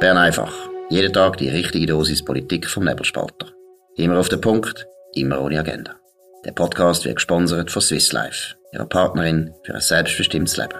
Bern 0.00 0.16
einfach. 0.16 0.54
Jeden 0.90 1.12
Tag 1.12 1.38
die 1.38 1.48
richtige 1.48 1.86
Dosis 1.86 2.24
Politik 2.24 2.68
vom 2.68 2.84
Nebelspalter. 2.84 3.52
Immer 3.96 4.20
auf 4.20 4.28
den 4.28 4.40
Punkt, 4.40 4.86
immer 5.14 5.40
ohne 5.40 5.58
Agenda. 5.58 5.96
Der 6.44 6.52
Podcast 6.52 7.04
wird 7.04 7.16
gesponsert 7.16 7.72
von 7.72 7.82
Swiss 7.82 8.12
Life, 8.12 8.54
ihrer 8.72 8.86
Partnerin 8.86 9.52
für 9.64 9.74
ein 9.74 9.80
selbstbestimmtes 9.80 10.56
Leben. 10.56 10.78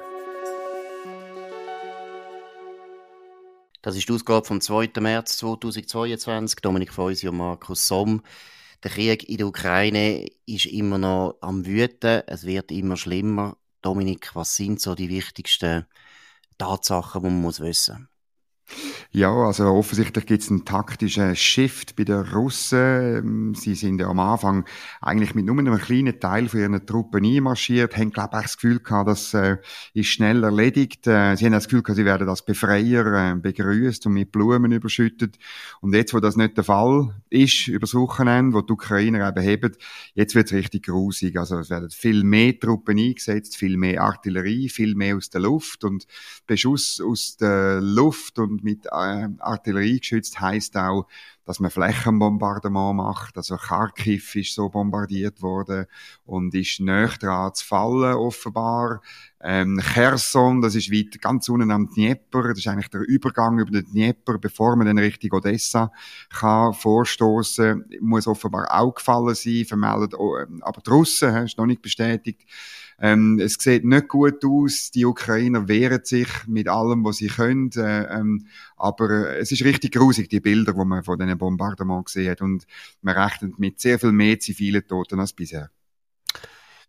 Das 3.82 3.96
ist 3.96 4.08
die 4.08 4.12
Ausgabe 4.12 4.46
vom 4.46 4.60
2. 4.60 4.90
März 5.00 5.38
2022. 5.38 6.60
Dominik 6.60 6.92
Feusi 6.92 7.26
und 7.26 7.38
Markus 7.38 7.88
Somm. 7.88 8.22
Der 8.84 8.92
Krieg 8.92 9.28
in 9.28 9.38
der 9.38 9.48
Ukraine 9.48 10.28
ist 10.46 10.66
immer 10.66 10.98
noch 10.98 11.38
am 11.40 11.66
Wüten. 11.66 12.22
Es 12.28 12.46
wird 12.46 12.70
immer 12.70 12.96
schlimmer. 12.96 13.56
Dominik, 13.82 14.30
was 14.34 14.54
sind 14.54 14.80
so 14.80 14.94
die 14.94 15.08
wichtigsten 15.08 15.86
Tatsachen, 16.56 17.20
die 17.22 17.28
man 17.30 17.40
muss 17.40 17.58
wissen 17.58 17.96
muss? 17.96 18.17
Ja, 19.10 19.32
also 19.32 19.64
offensichtlich 19.64 20.26
gibt 20.26 20.42
es 20.42 20.50
einen 20.50 20.64
taktischen 20.64 21.34
Shift 21.34 21.96
bei 21.96 22.04
den 22.04 22.20
Russen. 22.20 22.78
Ähm, 22.78 23.54
sie 23.54 23.74
sind 23.74 24.00
ja 24.00 24.08
am 24.08 24.20
Anfang 24.20 24.66
eigentlich 25.00 25.34
mit 25.34 25.46
nur 25.46 25.58
einem 25.58 25.78
kleinen 25.78 26.20
Teil 26.20 26.48
von 26.48 26.60
ihren 26.60 26.86
Truppen 26.86 27.24
einmarschiert, 27.24 27.96
haben, 27.96 28.10
glaube 28.10 28.36
ich, 28.36 28.42
das 28.42 28.56
Gefühl 28.58 28.80
gehabt, 28.80 29.08
das 29.08 29.32
äh, 29.32 29.56
ist 29.94 30.08
schnell 30.08 30.44
erledigt. 30.44 31.06
Äh, 31.06 31.36
sie 31.36 31.46
haben 31.46 31.52
das 31.52 31.64
Gefühl 31.64 31.82
gehabt, 31.82 31.96
sie 31.96 32.04
werden 32.04 32.28
als 32.28 32.44
Befreier 32.44 33.32
äh, 33.32 33.34
begrüßt 33.34 34.06
und 34.06 34.12
mit 34.12 34.30
Blumen 34.30 34.72
überschüttet. 34.72 35.38
Und 35.80 35.94
jetzt, 35.94 36.12
wo 36.12 36.20
das 36.20 36.36
nicht 36.36 36.56
der 36.56 36.64
Fall 36.64 37.14
ist, 37.30 37.68
über 37.68 37.80
das 37.80 37.94
Wochenende, 37.94 38.54
wo 38.54 38.60
die 38.60 38.72
Ukrainer 38.72 39.26
eben 39.26 39.46
haben, 39.46 39.76
jetzt 40.14 40.34
wird 40.34 40.48
es 40.48 40.52
richtig 40.52 40.86
grusig. 40.86 41.38
Also 41.38 41.58
es 41.58 41.70
werden 41.70 41.88
viel 41.90 42.24
mehr 42.24 42.58
Truppen 42.58 42.98
eingesetzt, 42.98 43.56
viel 43.56 43.78
mehr 43.78 44.02
Artillerie, 44.02 44.68
viel 44.68 44.94
mehr 44.94 45.16
aus 45.16 45.30
der 45.30 45.40
Luft 45.40 45.84
und 45.84 46.06
Beschuss 46.46 47.00
aus 47.00 47.36
der 47.36 47.80
Luft 47.80 48.38
und 48.38 48.57
mit 48.62 48.86
äh, 48.86 49.28
Artillerie 49.38 50.00
geschützt 50.00 50.40
heißt 50.40 50.76
auch, 50.76 51.06
dass 51.48 51.60
man 51.60 51.70
Flächenbombardement 51.70 52.96
macht. 52.96 53.38
Also 53.38 53.56
Kharkiv 53.56 54.36
ist 54.36 54.54
so 54.54 54.68
bombardiert 54.68 55.40
worden 55.40 55.86
und 56.26 56.54
ist 56.54 56.78
näher 56.78 57.08
dran 57.18 57.54
zu 57.54 57.64
fallen, 57.64 58.16
offenbar. 58.16 59.00
Ähm, 59.40 59.80
Cherson, 59.80 60.60
das 60.60 60.74
ist 60.74 60.92
weit, 60.92 61.18
ganz 61.22 61.48
unten 61.48 61.70
am 61.70 61.88
Dnieper, 61.88 62.48
das 62.48 62.58
ist 62.58 62.68
eigentlich 62.68 62.90
der 62.90 63.00
Übergang 63.00 63.58
über 63.58 63.70
den 63.70 63.86
Dnieper, 63.86 64.36
bevor 64.36 64.76
man 64.76 64.88
dann 64.88 64.98
Richtung 64.98 65.32
Odessa 65.32 65.90
kann 66.28 66.74
vorstoßen, 66.74 67.82
muss 68.02 68.26
offenbar 68.26 68.66
auch 68.70 68.94
gefallen 68.94 69.34
sein, 69.34 69.64
vermeldet, 69.64 70.14
ähm, 70.20 70.62
aber 70.62 70.82
die 70.82 70.90
Russen, 70.90 71.34
ist 71.46 71.56
noch 71.56 71.64
nicht 71.64 71.80
bestätigt, 71.80 72.44
ähm, 73.00 73.38
es 73.38 73.54
sieht 73.54 73.84
nicht 73.84 74.08
gut 74.08 74.44
aus. 74.44 74.90
Die 74.90 75.04
Ukrainer 75.04 75.68
wehren 75.68 76.04
sich 76.04 76.28
mit 76.46 76.68
allem, 76.68 77.04
was 77.04 77.18
sie 77.18 77.28
können. 77.28 77.70
Äh, 77.76 78.02
ähm, 78.12 78.46
aber 78.76 79.28
äh, 79.28 79.38
es 79.38 79.52
ist 79.52 79.64
richtig 79.64 79.92
grusig, 79.92 80.28
die 80.28 80.40
Bilder, 80.40 80.72
die 80.72 80.84
man 80.84 81.04
von 81.04 81.18
diesen 81.18 81.37
Bombardements 81.38 82.12
gesehen 82.12 82.30
hat. 82.30 82.40
Und 82.40 82.66
man 83.00 83.16
rechnet 83.16 83.58
mit 83.58 83.80
sehr 83.80 83.98
viel 83.98 84.12
mehr 84.12 84.38
zivilen 84.38 84.86
Toten 84.86 85.20
als 85.20 85.32
bisher. 85.32 85.70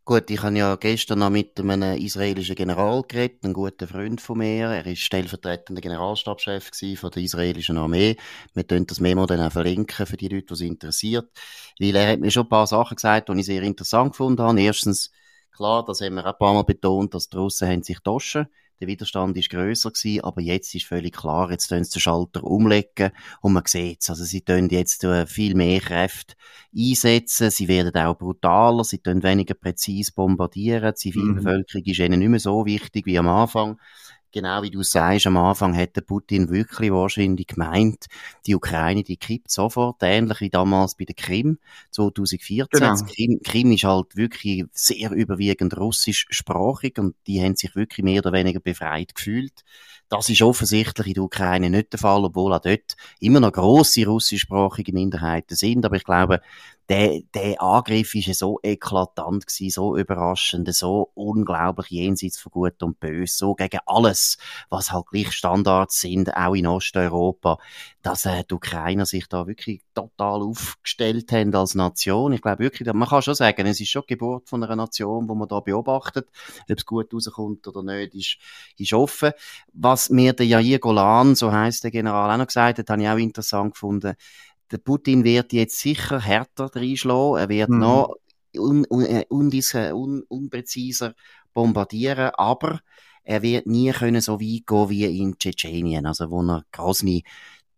Gut, 0.05 0.31
ich 0.31 0.41
habe 0.41 0.57
ja 0.57 0.75
gestern 0.75 1.19
noch 1.19 1.29
mit 1.29 1.59
einem 1.59 1.95
israelischen 1.97 2.55
General 2.55 3.03
geredet, 3.07 3.43
einem 3.43 3.53
guten 3.53 3.87
Freund 3.87 4.19
von 4.19 4.39
mir. 4.39 4.69
Er 4.69 4.85
ist 4.87 5.01
stellvertretender 5.01 5.81
Generalstabschef 5.81 6.71
von 6.95 7.11
der 7.11 7.21
israelischen 7.21 7.77
Armee. 7.77 8.17
Wir 8.55 8.63
können 8.63 8.87
das 8.87 8.99
Memo 8.99 9.27
dann 9.27 9.39
auch 9.39 9.51
verlinken 9.51 10.07
für 10.07 10.17
die 10.17 10.27
Leute, 10.27 10.47
die 10.47 10.53
es 10.53 10.61
interessiert. 10.61 11.29
Weil 11.79 11.95
er 11.95 12.13
hat 12.13 12.19
mir 12.21 12.31
schon 12.31 12.47
ein 12.47 12.49
paar 12.49 12.65
Sachen 12.65 12.95
gesagt, 12.95 13.29
die 13.29 13.39
ich 13.39 13.45
sehr 13.45 13.61
interessant 13.61 14.13
gefunden 14.13 14.41
habe. 14.41 14.59
Erstens, 14.59 15.11
Klar, 15.59 15.83
das 15.83 15.99
haben 15.99 16.15
wir 16.15 16.25
auch 16.25 16.31
ein 16.31 16.37
paar 16.37 16.53
Mal 16.53 16.63
betont, 16.63 17.13
dass 17.13 17.27
die 17.27 17.35
Russen 17.35 17.67
haben 17.67 17.83
sich 17.83 17.97
getauscht. 17.97 18.37
Der 18.79 18.87
Widerstand 18.87 19.37
ist 19.37 19.49
grösser 19.49 19.91
gewesen, 19.91 20.23
aber 20.23 20.41
jetzt 20.41 20.73
ist 20.73 20.85
völlig 20.85 21.15
klar, 21.15 21.51
jetzt 21.51 21.67
tun 21.67 21.83
sie 21.83 21.91
den 21.91 21.99
Schalter 21.99 22.43
umlegen 22.43 23.11
und 23.41 23.53
man 23.53 23.63
sieht 23.65 24.01
es. 24.01 24.09
Also 24.09 24.23
sie 24.23 24.41
tun 24.41 24.69
jetzt 24.69 25.03
äh, 25.03 25.25
viel 25.25 25.53
mehr 25.55 25.81
Kräfte 25.81 26.35
einsetzen, 26.75 27.51
sie 27.51 27.67
werden 27.67 27.95
auch 27.95 28.17
brutaler, 28.17 28.83
sie 28.83 28.99
tun 28.99 29.21
weniger 29.23 29.53
präzise 29.53 30.13
bombardieren, 30.13 30.93
die 30.93 31.11
Zivilbevölkerung 31.11 31.83
mhm. 31.85 31.91
ist 31.91 31.99
ihnen 31.99 32.19
nicht 32.19 32.29
mehr 32.29 32.39
so 32.39 32.65
wichtig 32.65 33.05
wie 33.05 33.17
am 33.17 33.27
Anfang 33.27 33.77
genau 34.31 34.61
wie 34.63 34.69
du 34.69 34.83
sagst, 34.83 35.27
am 35.27 35.37
Anfang 35.37 35.73
hätte 35.73 36.01
Putin 36.01 36.49
wirklich 36.49 36.91
wahrscheinlich 36.91 37.47
gemeint, 37.47 38.05
die 38.45 38.55
Ukraine, 38.55 39.03
die 39.03 39.17
kippt 39.17 39.51
sofort, 39.51 39.97
ähnlich 40.01 40.41
wie 40.41 40.49
damals 40.49 40.95
bei 40.95 41.05
der 41.05 41.15
Krim 41.15 41.59
2014. 41.91 42.67
Genau. 42.69 42.95
Krim, 42.95 43.39
Krim 43.43 43.71
ist 43.71 43.83
halt 43.83 44.15
wirklich 44.15 44.65
sehr 44.71 45.11
überwiegend 45.11 45.77
russischsprachig 45.77 46.97
und 46.99 47.15
die 47.27 47.41
haben 47.41 47.55
sich 47.55 47.75
wirklich 47.75 48.03
mehr 48.03 48.19
oder 48.19 48.33
weniger 48.33 48.59
befreit 48.59 49.15
gefühlt. 49.15 49.63
Das 50.09 50.27
ist 50.29 50.41
offensichtlich 50.41 51.07
in 51.07 51.13
der 51.13 51.23
Ukraine 51.23 51.69
nicht 51.69 51.93
der 51.93 51.99
Fall, 51.99 52.25
obwohl 52.25 52.53
auch 52.53 52.61
dort 52.61 52.95
immer 53.19 53.39
noch 53.39 53.51
grosse 53.51 54.05
russischsprachige 54.05 54.91
Minderheiten 54.91 55.55
sind. 55.55 55.85
Aber 55.85 55.97
ich 55.97 56.03
glaube, 56.03 56.41
der, 56.89 57.21
der 57.35 57.61
Angriff 57.61 58.15
ist 58.15 58.39
so 58.39 58.59
eklatant 58.63 59.45
gewesen, 59.45 59.69
so 59.69 59.95
überraschend, 59.95 60.73
so 60.73 61.11
unglaublich 61.13 61.89
jenseits 61.91 62.39
von 62.39 62.51
Gut 62.51 62.81
und 62.81 62.99
Böse, 62.99 63.37
so 63.37 63.53
gegen 63.53 63.79
alles, 63.85 64.39
was 64.69 64.91
halt 64.91 65.05
gleich 65.05 65.31
Standards 65.31 66.01
sind, 66.01 66.35
auch 66.35 66.55
in 66.55 66.65
Osteuropa, 66.65 67.59
dass 68.01 68.25
äh, 68.25 68.43
die 68.49 68.55
Ukrainer 68.55 69.05
sich 69.05 69.27
da 69.27 69.45
wirklich 69.45 69.81
total 69.93 70.41
aufgestellt 70.41 71.31
haben 71.31 71.53
als 71.53 71.75
Nation. 71.75 72.33
Ich 72.33 72.41
glaube 72.41 72.63
wirklich, 72.63 72.91
man 72.91 73.07
kann 73.07 73.21
schon 73.21 73.35
sagen, 73.35 73.67
es 73.67 73.79
ist 73.79 73.89
schon 73.89 74.03
die 74.09 74.13
Geburt 74.13 74.49
von 74.49 74.63
einer 74.63 74.75
Nation, 74.75 75.29
wo 75.29 75.35
man 75.35 75.47
da 75.47 75.59
beobachtet. 75.59 76.27
Ob 76.69 76.77
es 76.77 76.85
gut 76.87 77.13
rauskommt 77.13 77.67
oder 77.67 77.83
nicht, 77.83 78.15
ist, 78.15 78.37
ist 78.77 78.93
offen. 78.93 79.31
Was 79.73 80.09
mir 80.09 80.33
der 80.33 80.47
Jair 80.47 80.79
Golan, 80.79 81.35
so 81.35 81.51
heißt 81.51 81.83
der 81.83 81.91
General, 81.91 82.31
auch 82.31 82.37
noch 82.37 82.47
gesagt 82.47 82.79
hat, 82.79 82.89
habe 82.89 83.03
ich 83.03 83.09
auch 83.09 83.17
interessant 83.17 83.73
gefunden 83.73 84.15
der 84.71 84.77
Putin 84.77 85.23
wird 85.23 85.53
jetzt 85.53 85.79
sicher 85.79 86.19
härter 86.19 86.69
reinschlagen. 86.75 87.37
Er 87.37 87.49
wird 87.49 87.69
mhm. 87.69 87.79
noch 87.79 88.15
un, 88.55 88.85
un, 88.89 89.05
äh, 89.05 89.25
un, 89.29 89.51
un, 89.93 90.23
unpräziser 90.27 91.13
bombardieren, 91.53 92.31
aber 92.35 92.79
er 93.23 93.41
wird 93.41 93.67
nie 93.67 93.91
können 93.91 94.21
so 94.21 94.39
weit 94.39 94.65
gehen 94.65 94.89
wie 94.89 95.21
in 95.21 95.37
Tschetschenien, 95.37 96.05
also 96.05 96.31
wo 96.31 96.41
er 96.41 96.65
Grozny 96.71 97.23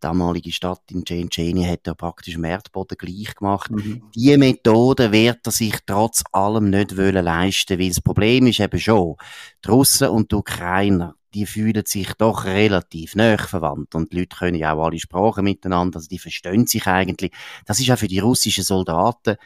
damalige 0.00 0.50
Stadt 0.50 0.82
in 0.90 1.04
Tschetschenien 1.04 1.70
hat 1.70 1.86
er 1.86 1.94
praktisch 1.94 2.34
im 2.34 2.44
Erdboden 2.44 2.96
gleich 2.98 3.34
gemacht. 3.34 3.70
Mhm. 3.70 4.02
Die 4.14 4.36
Methode 4.36 5.12
wird 5.12 5.46
er 5.46 5.52
sich 5.52 5.76
trotz 5.86 6.24
allem 6.32 6.70
nicht 6.70 6.96
wollen 6.96 7.24
leisten, 7.24 7.78
weil 7.78 7.88
das 7.88 8.00
Problem 8.00 8.46
ist 8.46 8.60
eben 8.60 8.80
schon, 8.80 9.16
die 9.64 9.68
Russen 9.68 10.08
und 10.08 10.32
die 10.32 10.36
Ukrainer, 10.36 11.14
die 11.34 11.46
fühlen 11.46 11.84
sich 11.86 12.12
doch 12.14 12.44
relativ 12.44 13.14
näher 13.14 13.38
verwandt 13.38 13.94
und 13.94 14.12
die 14.12 14.18
Leute 14.18 14.36
können 14.36 14.56
ja 14.56 14.74
auch 14.74 14.86
alle 14.86 14.98
Sprachen 14.98 15.44
miteinander, 15.44 15.96
also 15.96 16.08
die 16.08 16.18
verstehen 16.18 16.66
sich 16.66 16.86
eigentlich. 16.86 17.32
Das 17.66 17.80
ist 17.80 17.90
auch 17.90 17.98
für 17.98 18.08
die 18.08 18.18
russischen 18.18 18.64
Soldaten 18.64 19.36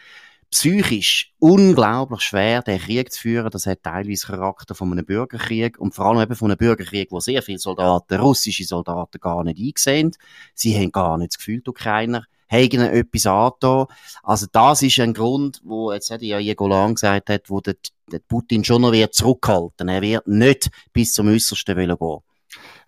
psychisch 0.50 1.32
unglaublich 1.38 2.20
schwer, 2.20 2.62
den 2.62 2.78
Krieg 2.78 3.12
zu 3.12 3.20
führen. 3.20 3.50
Das 3.50 3.66
hat 3.66 3.82
teilweise 3.82 4.26
Charakter 4.26 4.75
von 4.75 4.92
einem 4.92 5.04
Bürgerkrieg 5.04 5.78
und 5.78 5.94
vor 5.94 6.06
allem 6.06 6.22
eben 6.22 6.36
von 6.36 6.50
einem 6.50 6.58
Bürgerkrieg, 6.58 7.10
wo 7.10 7.20
sehr 7.20 7.42
viele 7.42 7.58
Soldaten, 7.58 8.14
russische 8.14 8.64
Soldaten, 8.64 9.20
gar 9.20 9.44
nicht 9.44 9.58
eingesehen. 9.58 10.12
Sie 10.54 10.76
haben 10.76 10.92
gar 10.92 11.19
nicht 11.19 11.32
das 11.32 11.38
Gefühl, 11.38 11.62
die 11.62 11.70
Ukrainer 11.70 12.25
haben 12.48 12.80
etwas 12.80 13.26
angetan. 13.26 13.86
Also 14.22 14.46
das 14.50 14.82
ist 14.82 14.98
ein 15.00 15.14
Grund, 15.14 15.60
wo 15.64 15.92
jetzt 15.92 16.10
hat 16.10 16.22
ja 16.22 16.38
Jegolan 16.38 16.94
gesagt 16.94 17.30
hat, 17.30 17.50
wo 17.50 17.60
der, 17.60 17.76
der 18.10 18.20
Putin 18.20 18.64
schon 18.64 18.82
noch 18.82 18.92
wird 18.92 19.14
zurückhalten. 19.14 19.88
Er 19.88 20.02
wird 20.02 20.26
nicht 20.26 20.70
bis 20.92 21.12
zum 21.12 21.28
Äußersten 21.28 21.76
gehen. 21.76 22.18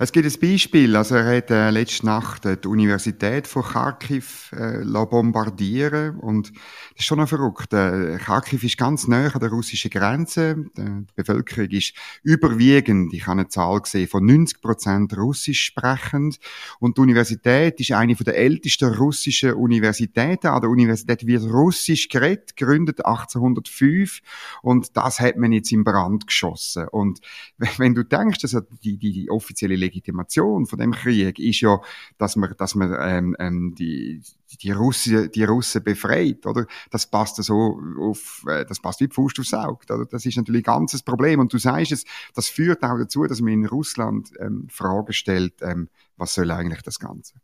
Es 0.01 0.13
gibt 0.13 0.27
ein 0.27 0.41
Beispiel. 0.41 0.95
Also 0.95 1.17
er 1.17 1.39
hat 1.39 1.51
äh, 1.51 1.71
letzte 1.71 2.07
Nacht 2.07 2.45
die 2.45 2.69
Universität 2.69 3.49
von 3.49 3.65
Kharkiv 3.65 4.53
äh, 4.53 4.85
bombardieren 4.85 6.21
und 6.21 6.53
das 6.53 7.01
ist 7.01 7.05
schon 7.05 7.19
noch 7.19 7.29
verrückt. 7.29 7.73
Äh, 7.73 8.17
Kharkiv 8.19 8.63
ist 8.63 8.79
ganz 8.79 9.09
nah 9.09 9.27
an 9.27 9.41
der 9.41 9.49
russischen 9.49 9.91
Grenze. 9.91 10.67
Die 10.77 11.05
Bevölkerung 11.17 11.69
ist 11.71 11.95
überwiegend, 12.23 13.13
ich 13.13 13.27
habe 13.27 13.41
eine 13.41 13.49
Zahl 13.49 13.81
gesehen, 13.81 14.07
von 14.07 14.25
90 14.25 14.61
Prozent 14.61 15.17
russisch 15.17 15.65
sprechend 15.65 16.39
und 16.79 16.97
die 16.97 17.01
Universität 17.01 17.81
ist 17.81 17.91
eine 17.91 18.15
der 18.15 18.37
ältesten 18.37 18.95
russischen 18.95 19.55
Universitäten. 19.55 20.47
An 20.47 20.61
der 20.61 20.71
Universität 20.71 21.27
wird 21.27 21.43
Russisch 21.43 22.09
geredet, 22.09 22.57
gegründet 22.57 23.05
1805 23.05 24.21
und 24.63 24.97
das 24.97 25.19
hat 25.19 25.39
man 25.39 25.51
jetzt 25.51 25.73
in 25.73 25.83
Brand 25.83 26.29
geschossen. 26.29 26.87
Und 26.87 27.19
wenn 27.79 27.97
du 27.97 28.05
denkst, 28.05 28.39
dass 28.43 28.57
die, 28.85 28.97
die, 28.97 29.13
die 29.13 29.31
offizielle 29.31 29.88
Legitimation 29.89 30.67
von 30.67 30.79
dem 30.79 30.93
Krieg 30.93 31.39
ist 31.39 31.61
ja, 31.61 31.81
dass 32.19 32.37
man, 32.37 32.55
dass 32.57 32.75
man 32.75 32.95
ähm, 33.01 33.37
ähm, 33.39 33.75
die, 33.77 34.23
die 34.63 34.71
Russen, 34.71 35.31
die 35.31 35.45
Russen 35.45 35.83
befreit, 35.83 36.47
oder? 36.47 36.67
Das 36.91 37.07
passt 37.07 37.37
so 37.37 37.81
auf, 38.01 38.45
äh, 38.49 38.65
das 38.65 38.81
passt 38.81 39.01
wie 39.01 39.09
Pfust 39.09 39.39
aufs 39.41 39.55
Auge, 39.55 39.93
oder? 39.93 40.07
Das 40.07 40.25
ist 40.27 40.37
natürlich 40.37 40.63
ein 40.63 40.75
ganzes 40.75 41.03
Problem. 41.03 41.41
Und 41.41 41.53
du 41.53 41.59
sagst 41.59 41.93
es, 41.93 42.05
das 42.35 42.49
führt 42.49 42.83
auch 42.83 42.99
dazu, 42.99 43.27
dass 43.27 43.41
man 43.41 43.53
in 43.53 43.67
Russland 43.67 44.31
ähm, 44.39 44.69
Fragen 44.71 45.13
stellt, 45.13 45.55
ähm, 45.63 45.89
was 46.17 46.35
soll 46.35 46.51
eigentlich 46.51 46.83
das 46.83 46.99
Ganze? 46.99 47.35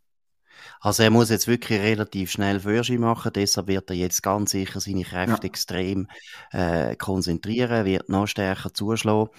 Also 0.79 1.03
er 1.03 1.09
muss 1.09 1.29
jetzt 1.29 1.47
wirklich 1.47 1.79
relativ 1.79 2.31
schnell 2.31 2.59
Führerschein 2.59 2.99
machen, 2.99 3.31
deshalb 3.33 3.67
wird 3.67 3.89
er 3.89 3.95
jetzt 3.95 4.23
ganz 4.23 4.51
sicher 4.51 4.79
seine 4.79 5.03
Kräfte 5.03 5.41
ja. 5.41 5.43
extrem 5.43 6.07
äh, 6.51 6.95
konzentrieren, 6.95 7.85
wird 7.85 8.09
noch 8.09 8.27
stärker 8.27 8.73
zuschlagen 8.73 9.29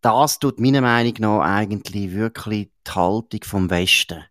das 0.00 0.38
tut 0.38 0.60
meiner 0.60 0.80
Meinung 0.80 1.14
nach 1.18 1.40
eigentlich 1.40 2.12
wirklich 2.12 2.70
die 2.86 2.90
Haltung 2.90 3.40
vom 3.44 3.70
Westen 3.70 4.24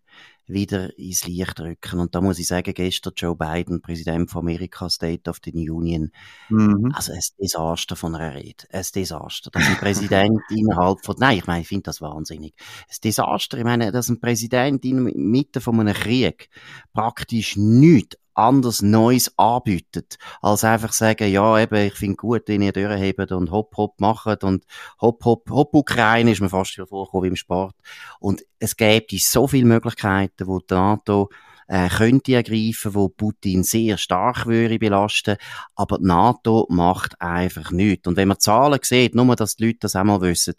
wieder 0.52 0.96
ins 0.98 1.26
Licht 1.26 1.58
rücken. 1.60 2.00
Und 2.00 2.14
da 2.14 2.20
muss 2.20 2.38
ich 2.38 2.46
sagen, 2.46 2.74
gestern 2.74 3.12
Joe 3.16 3.36
Biden, 3.36 3.80
Präsident 3.80 4.30
von 4.30 4.40
Amerika, 4.40 4.88
State 4.90 5.28
of 5.30 5.38
the 5.44 5.52
Union, 5.52 6.10
mhm. 6.48 6.92
also 6.94 7.12
ein 7.12 7.20
Desaster 7.40 7.96
von 7.96 8.14
einer 8.14 8.34
Rede. 8.34 8.64
Ein 8.72 8.84
Desaster. 8.94 9.50
Dass 9.50 9.66
ein 9.66 9.76
Präsident 9.76 10.40
innerhalb 10.50 11.04
von, 11.04 11.16
nein, 11.18 11.38
ich 11.38 11.46
meine, 11.46 11.62
ich 11.62 11.68
finde 11.68 11.84
das 11.84 12.00
wahnsinnig. 12.00 12.54
Ein 12.88 12.96
Desaster, 13.04 13.58
ich 13.58 13.64
meine, 13.64 13.92
dass 13.92 14.08
ein 14.08 14.20
Präsident 14.20 14.84
in 14.84 15.04
Mitte 15.04 15.60
von 15.60 15.80
einem 15.80 15.94
Krieg 15.94 16.48
praktisch 16.92 17.56
nichts 17.56 18.16
anders 18.34 18.82
Neues 18.82 19.36
anbietet, 19.38 20.18
als 20.40 20.64
einfach 20.64 20.92
sagen, 20.92 21.30
ja, 21.30 21.58
eben, 21.58 21.86
ich 21.86 21.94
finde 21.94 22.16
gut, 22.16 22.42
wenn 22.46 22.62
ihr 22.62 22.72
durchhebt 22.72 23.32
und 23.32 23.50
hopp, 23.50 23.76
hopp 23.76 24.00
macht 24.00 24.44
und 24.44 24.64
hopp, 25.00 25.24
hopp, 25.24 25.50
hopp 25.50 25.74
Ukraine 25.74 26.32
ist 26.32 26.40
mir 26.40 26.48
fast 26.48 26.72
schon 26.72 26.86
vorgekommen 26.86 27.30
im 27.30 27.36
Sport. 27.36 27.74
Und 28.18 28.42
es 28.58 28.76
gäbe 28.76 29.18
so 29.18 29.46
viele 29.46 29.66
Möglichkeiten, 29.66 30.46
wo 30.46 30.58
die 30.60 30.74
NATO 30.74 31.30
äh, 31.70 31.88
könnte 31.88 32.34
ergreifen, 32.34 32.94
wo 32.94 33.08
Putin 33.08 33.62
sehr 33.62 33.96
stark 33.96 34.46
würde 34.46 34.78
belasten, 34.78 35.36
aber 35.76 35.98
die 35.98 36.06
NATO 36.06 36.66
macht 36.68 37.20
einfach 37.20 37.70
nichts. 37.70 38.08
Und 38.08 38.16
wenn 38.16 38.28
man 38.28 38.40
Zahlen 38.40 38.80
sieht, 38.82 39.14
nur, 39.14 39.36
dass 39.36 39.54
die 39.54 39.66
Leute 39.66 39.78
das 39.82 39.94
einmal 39.94 40.20
wissen, 40.20 40.54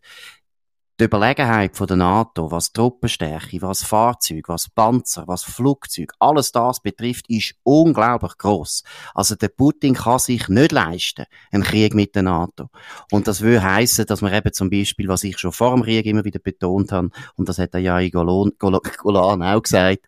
die 1.01 1.05
Überlegenheit 1.05 1.75
von 1.75 1.87
der 1.87 1.97
NATO, 1.97 2.51
was 2.51 2.73
Truppenstärke, 2.73 3.59
was 3.63 3.81
Fahrzeug, 3.81 4.47
was 4.47 4.69
Panzer, 4.69 5.23
was 5.25 5.43
Flugzeug, 5.43 6.13
alles 6.19 6.51
das 6.51 6.79
betrifft, 6.79 7.27
ist 7.27 7.55
unglaublich 7.63 8.37
groß. 8.37 8.83
Also 9.15 9.33
der 9.33 9.47
Putin 9.47 9.95
kann 9.95 10.19
sich 10.19 10.47
nicht 10.47 10.71
leisten, 10.71 11.25
einen 11.51 11.63
Krieg 11.63 11.95
mit 11.95 12.13
der 12.13 12.21
NATO. 12.21 12.69
Und 13.09 13.27
das 13.27 13.41
würde 13.41 13.63
heißen, 13.63 14.05
dass 14.05 14.21
man 14.21 14.31
eben 14.31 14.53
zum 14.53 14.69
Beispiel, 14.69 15.07
was 15.07 15.23
ich 15.23 15.39
schon 15.39 15.51
vor 15.51 15.73
dem 15.73 15.81
Krieg 15.81 16.05
immer 16.05 16.23
wieder 16.23 16.39
betont 16.39 16.91
habe, 16.91 17.09
und 17.35 17.49
das 17.49 17.57
hat 17.57 17.73
der 17.73 17.81
Jai 17.81 18.09
Golan, 18.09 18.51
Golan 18.59 19.41
auch 19.41 19.63
gesagt, 19.63 20.05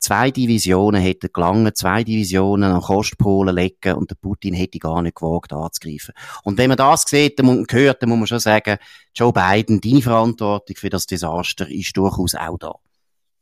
zwei 0.00 0.30
Divisionen 0.30 1.00
hätten 1.00 1.30
gelangen, 1.32 1.74
zwei 1.74 2.02
Divisionen 2.02 2.72
an 2.72 2.80
Kostpolen 2.80 3.54
legen 3.54 3.94
und 3.94 4.10
der 4.10 4.16
Putin 4.16 4.54
hätte 4.54 4.78
gar 4.78 5.02
nicht 5.02 5.16
gewagt 5.16 5.52
anzugreifen. 5.52 6.14
Und 6.42 6.58
wenn 6.58 6.68
man 6.68 6.76
das 6.76 7.04
sieht 7.06 7.40
und 7.40 7.72
hört, 7.72 8.02
dann 8.02 8.08
muss 8.08 8.18
man 8.18 8.26
schon 8.26 8.40
sagen, 8.40 8.78
Joe 9.14 9.32
Biden, 9.32 9.80
deine 9.80 10.02
Verantwortung 10.02 10.76
für 10.76 10.90
das 10.90 11.06
Desaster 11.06 11.70
ist 11.70 11.96
durchaus 11.96 12.34
auch 12.34 12.58
da. 12.58 12.74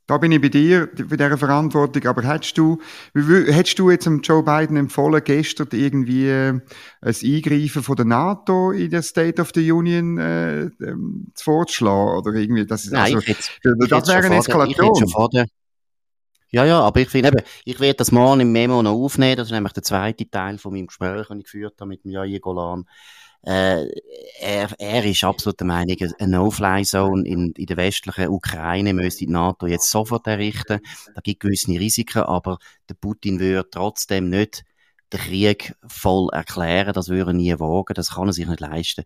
Da 0.09 0.17
bin 0.17 0.33
ich 0.33 0.41
bei 0.41 0.49
dir, 0.49 0.89
bei 1.07 1.17
dieser 1.19 1.37
Verantwortung. 1.37 2.07
Aber 2.07 2.23
hättest 2.23 2.57
du, 2.57 2.79
hättest 3.15 3.79
du 3.79 3.91
jetzt 3.91 4.07
dem 4.07 4.23
Joe 4.23 4.43
Biden 4.43 4.79
empfohlen, 4.79 5.23
gestern 5.23 5.69
irgendwie 5.71 6.27
äh, 6.29 6.49
ein 7.03 7.15
Eingreifen 7.23 7.83
von 7.83 7.95
der 7.95 8.07
NATO 8.07 8.71
in 8.71 8.89
der 8.91 9.03
State 9.03 9.39
of 9.39 9.51
the 9.55 9.71
Union 9.71 10.17
äh, 10.17 10.63
ähm, 10.81 11.27
vorzuschlagen? 11.35 12.21
Oder 12.21 12.33
irgendwie, 12.33 12.65
das 12.65 12.87
ist, 12.87 12.93
Nein, 12.93 13.17
also, 13.17 13.19
ich 13.19 13.29
hätte, 13.29 13.87
das 13.87 14.09
wäre 14.09 14.25
eine 14.25 14.37
Eskalation. 14.39 14.95
Ja, 16.51 16.65
ja, 16.65 16.81
aber 16.81 17.01
ich 17.01 17.11
finde 17.11 17.29
eben, 17.29 17.43
ich 17.65 17.79
werde 17.79 17.97
das 17.97 18.11
morgen 18.11 18.41
im 18.41 18.53
Memo 18.53 18.83
noch 18.83 18.93
aufnehmen. 18.95 19.37
Das 19.37 19.49
ist 19.49 19.53
nämlich 19.53 19.75
der 19.75 19.83
zweite 19.83 20.31
Teil 20.31 20.57
von 20.59 20.73
meinem 20.73 20.87
Gespräch, 20.87 21.27
das 21.29 21.37
ich 21.37 21.45
geführt 21.45 21.75
habe 21.81 21.89
mit 21.89 22.01
Jair 22.05 22.41
Golan. 22.41 22.87
Äh, 23.43 23.87
er, 24.41 24.69
er 24.79 25.05
ist 25.05 25.25
absolut 25.25 25.61
der 25.61 25.67
Meinung, 25.67 25.97
eine 26.19 26.37
No-Fly-Zone 26.37 27.27
in, 27.27 27.53
in 27.53 27.67
der 27.67 27.77
westlichen 27.77 28.29
Ukraine 28.29 28.95
müsste 28.95 29.27
die 29.27 29.31
NATO 29.31 29.67
jetzt 29.67 29.91
sofort 29.91 30.27
errichten. 30.27 30.81
Da 31.15 31.21
gibt 31.21 31.41
gewisse 31.41 31.71
Risiken, 31.71 32.23
aber 32.23 32.59
der 32.89 32.95
Putin 32.95 33.39
würde 33.39 33.69
trotzdem 33.71 34.31
nicht 34.31 34.65
den 35.13 35.21
Krieg 35.21 35.75
voll 35.87 36.29
erklären. 36.33 36.95
Das 36.95 37.09
würde 37.09 37.31
er 37.31 37.35
nie 37.35 37.59
wagen. 37.59 37.95
Das 37.95 38.15
kann 38.15 38.29
er 38.29 38.33
sich 38.33 38.47
nicht 38.47 38.61
leisten 38.61 39.05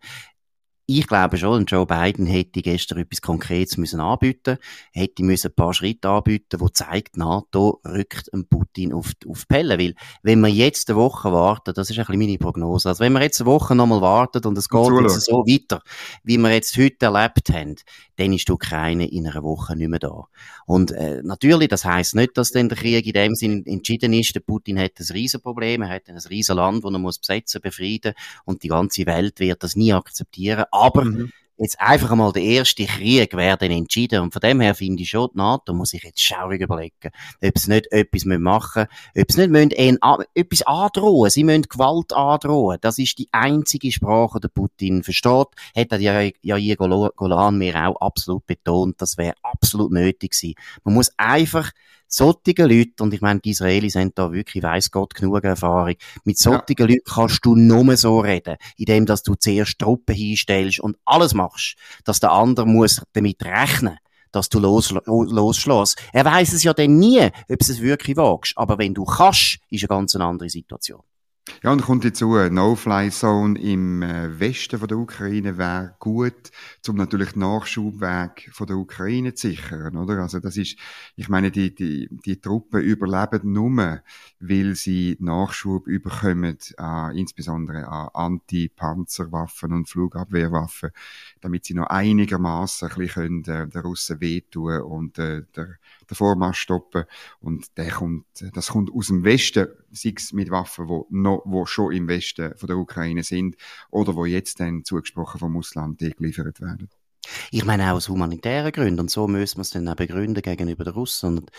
ich 0.85 1.07
glaube 1.07 1.37
schon, 1.37 1.65
Joe 1.65 1.85
Biden 1.85 2.25
hätte 2.25 2.61
gestern 2.61 2.99
etwas 2.99 3.21
Konkretes 3.21 3.77
müssen 3.77 3.99
anbieten, 3.99 4.57
hätte 4.91 5.23
müssen 5.23 5.47
ein 5.47 5.55
paar 5.55 5.73
Schritte 5.73 6.09
anbieten, 6.09 6.59
wo 6.59 6.67
zeigt, 6.67 7.15
NATO 7.15 7.79
rückt 7.85 8.29
Putin 8.49 8.93
auf, 8.93 9.11
auf 9.27 9.39
die 9.41 9.45
Pelle. 9.47 9.79
Weil, 9.79 9.95
wenn 10.23 10.41
wir 10.41 10.49
jetzt 10.49 10.89
eine 10.89 10.99
Woche 10.99 11.31
warten, 11.31 11.73
das 11.73 11.89
ist 11.89 11.97
ein 11.97 12.05
bisschen 12.05 12.19
meine 12.19 12.37
Prognose, 12.37 12.89
also 12.89 13.03
wenn 13.03 13.13
wir 13.13 13.21
jetzt 13.21 13.39
eine 13.39 13.49
Woche 13.49 13.75
nochmal 13.75 14.01
warten 14.01 14.45
und 14.45 14.57
es 14.57 14.67
geht 14.67 14.91
jetzt 15.01 15.21
so 15.21 15.45
weiter, 15.45 15.81
wie 16.23 16.37
wir 16.37 16.51
jetzt 16.51 16.77
heute 16.77 17.05
erlebt 17.05 17.49
haben, 17.49 17.75
dann 18.17 18.33
ist 18.33 18.47
die 18.47 18.51
Ukraine 18.51 19.09
in 19.09 19.27
einer 19.27 19.43
Woche 19.43 19.75
nicht 19.75 19.89
mehr 19.89 19.99
da. 19.99 20.25
Und 20.65 20.91
äh, 20.91 21.21
natürlich, 21.23 21.69
das 21.69 21.85
heißt 21.85 22.15
nicht, 22.15 22.37
dass 22.37 22.51
dann 22.51 22.69
der 22.69 22.77
Krieg 22.77 23.05
in 23.05 23.13
dem 23.13 23.35
Sinn 23.35 23.65
entschieden 23.65 24.13
ist. 24.13 24.35
Der 24.35 24.41
Putin 24.41 24.79
hat 24.79 24.99
ein 24.99 25.05
Riesenproblem, 25.11 25.81
er 25.81 25.89
hat 25.89 26.09
ein 26.09 26.17
Riesenland, 26.17 26.83
das 26.83 26.91
er 26.91 26.99
muss 26.99 27.19
besetzen, 27.19 27.61
befrieden 27.61 28.13
und 28.45 28.63
die 28.63 28.67
ganze 28.69 29.05
Welt 29.05 29.39
wird 29.39 29.63
das 29.63 29.75
nie 29.75 29.93
akzeptieren. 29.93 30.65
Aber 30.71 31.05
mhm 31.05 31.31
jetzt 31.63 31.79
einfach 31.79 32.11
einmal 32.11 32.31
der 32.31 32.43
erste 32.43 32.85
Krieg 32.85 33.35
werden 33.35 33.71
entschieden. 33.71 34.21
Und 34.21 34.33
von 34.33 34.39
dem 34.41 34.61
her 34.61 34.75
finde 34.75 35.03
ich 35.03 35.09
schon, 35.09 35.29
die 35.33 35.37
NATO 35.37 35.73
muss 35.73 35.89
sich 35.89 36.03
jetzt 36.03 36.21
schaurig 36.21 36.61
überlegen, 36.61 37.11
ob 37.43 37.57
sie 37.57 37.71
nicht 37.71 37.91
etwas 37.91 38.25
machen 38.25 38.85
müssen, 39.15 39.21
ob 39.21 39.31
sie 39.31 39.47
nicht 39.47 39.77
müssen, 39.79 39.97
etwas 40.35 40.61
androhen 40.63 41.29
Sie 41.29 41.43
müssen 41.43 41.63
Gewalt 41.63 42.13
androhen. 42.13 42.77
Das 42.81 42.99
ist 42.99 43.17
die 43.17 43.29
einzige 43.31 43.91
Sprache, 43.91 44.39
die 44.39 44.47
Putin 44.47 45.03
versteht. 45.03 45.47
Hat 45.75 45.91
er 45.91 45.99
ja, 45.99 46.29
ja 46.41 46.75
Golan 46.75 47.57
mir 47.57 47.75
auch 47.87 47.99
absolut 48.01 48.45
betont, 48.45 49.01
das 49.01 49.17
wäre 49.17 49.35
absolut 49.41 49.91
nötig 49.91 50.31
gewesen. 50.31 50.55
Man 50.83 50.93
muss 50.95 51.11
einfach 51.17 51.71
solche 52.15 52.65
Leute, 52.65 53.01
und 53.01 53.13
ich 53.13 53.21
meine, 53.21 53.39
die 53.39 53.51
Israelis 53.51 53.95
haben 53.95 54.11
da 54.13 54.31
wirklich, 54.31 54.63
weiss 54.63 54.91
Gott, 54.91 55.15
genug 55.15 55.43
Erfahrung, 55.43 55.95
mit 56.23 56.37
solchen 56.37 56.75
ja. 56.77 56.85
Leuten 56.85 57.01
kannst 57.05 57.43
du 57.43 57.55
nur 57.55 57.97
so 57.97 58.19
reden, 58.19 58.57
indem 58.77 59.05
dass 59.05 59.23
du 59.23 59.35
zuerst 59.35 59.79
Truppen 59.79 60.15
hinstellst 60.15 60.79
und 60.79 60.97
alles 61.05 61.33
machst, 61.33 61.75
dass 62.03 62.19
der 62.19 62.31
andere 62.31 62.67
muss 62.67 63.01
damit 63.13 63.43
rechnen 63.43 63.97
dass 64.31 64.49
du 64.49 64.57
los, 64.57 64.91
losschlägst. 65.05 66.01
Er 66.11 66.25
weiß 66.25 66.53
es 66.53 66.63
ja 66.63 66.73
dann 66.73 66.97
nie, 66.97 67.21
ob 67.21 67.61
es 67.61 67.79
wirklich 67.79 68.17
wagst. 68.17 68.53
Aber 68.55 68.79
wenn 68.79 68.95
du 68.95 69.05
kannst, 69.05 69.59
ist 69.69 69.83
eine 69.83 69.87
ganz 69.87 70.15
andere 70.15 70.49
Situation. 70.49 71.03
Ja, 71.61 71.73
und 71.73 71.81
kommt 71.81 72.05
dazu, 72.05 72.35
eine 72.35 72.51
No-Fly-Zone 72.51 73.59
im 73.59 74.01
äh, 74.01 74.39
Westen 74.39 74.79
von 74.79 74.87
der 74.87 74.97
Ukraine 74.97 75.57
wäre 75.57 75.93
gut, 75.99 76.51
um 76.87 76.95
natürlich 76.95 77.33
den 77.33 77.39
Nachschubweg 77.39 78.49
von 78.53 78.67
der 78.67 78.77
Ukraine 78.77 79.33
zu 79.33 79.49
sichern, 79.49 79.97
oder? 79.97 80.19
Also 80.19 80.39
das 80.39 80.55
ist, 80.55 80.77
ich 81.17 81.27
meine, 81.27 81.51
die, 81.51 81.75
die, 81.75 82.07
die 82.09 82.39
Truppen 82.39 82.81
überleben 82.81 83.51
nur, 83.51 84.01
weil 84.39 84.75
sie 84.75 85.17
Nachschub 85.19 85.87
überkommen, 85.87 86.57
äh, 86.79 87.19
insbesondere 87.19 87.89
an 87.89 88.09
Anti-Panzerwaffen 88.13 89.73
und 89.73 89.89
Flugabwehrwaffen, 89.89 90.91
damit 91.41 91.65
sie 91.65 91.73
noch 91.73 91.87
einigermaßen 91.87 92.89
ein 92.89 92.97
bisschen 92.97 93.45
äh, 93.45 93.67
den 93.67 93.81
Russen 93.81 94.21
wehtun 94.21 94.81
und 94.81 95.19
äh, 95.19 95.43
der 95.55 95.77
den 96.09 96.15
Vormarsch 96.15 96.59
stoppen. 96.59 97.05
Und 97.39 97.77
der 97.77 97.89
kommt, 97.89 98.25
das 98.53 98.69
kommt 98.69 98.91
aus 98.93 99.07
dem 99.07 99.23
Westen, 99.23 99.67
sei 99.93 100.13
es 100.15 100.33
mit 100.33 100.49
Waffen, 100.51 100.89
wo, 100.89 101.07
noch, 101.09 101.43
wo 101.45 101.65
schon 101.65 101.93
im 101.93 102.07
Westen 102.07 102.55
von 102.57 102.67
der 102.67 102.77
Ukraine 102.77 103.23
sind 103.23 103.55
oder 103.89 104.15
wo 104.15 104.25
jetzt 104.25 104.59
dann 104.59 104.83
zugesprochen 104.83 105.39
vom 105.39 105.57
Ausland 105.57 105.99
geliefert 105.99 106.61
werden. 106.61 106.89
Ich 107.51 107.65
meine 107.65 107.91
auch 107.91 107.95
aus 107.95 108.09
humanitären 108.09 108.71
Gründen. 108.71 109.01
Und 109.01 109.11
so 109.11 109.27
müssen 109.27 109.57
wir 109.57 109.61
es 109.61 109.71
dann 109.71 109.87
auch 109.87 109.95
begründen 109.95 110.41
gegenüber 110.41 110.83
den 110.83 110.93
Russen. 110.93 111.37
Und 111.37 111.51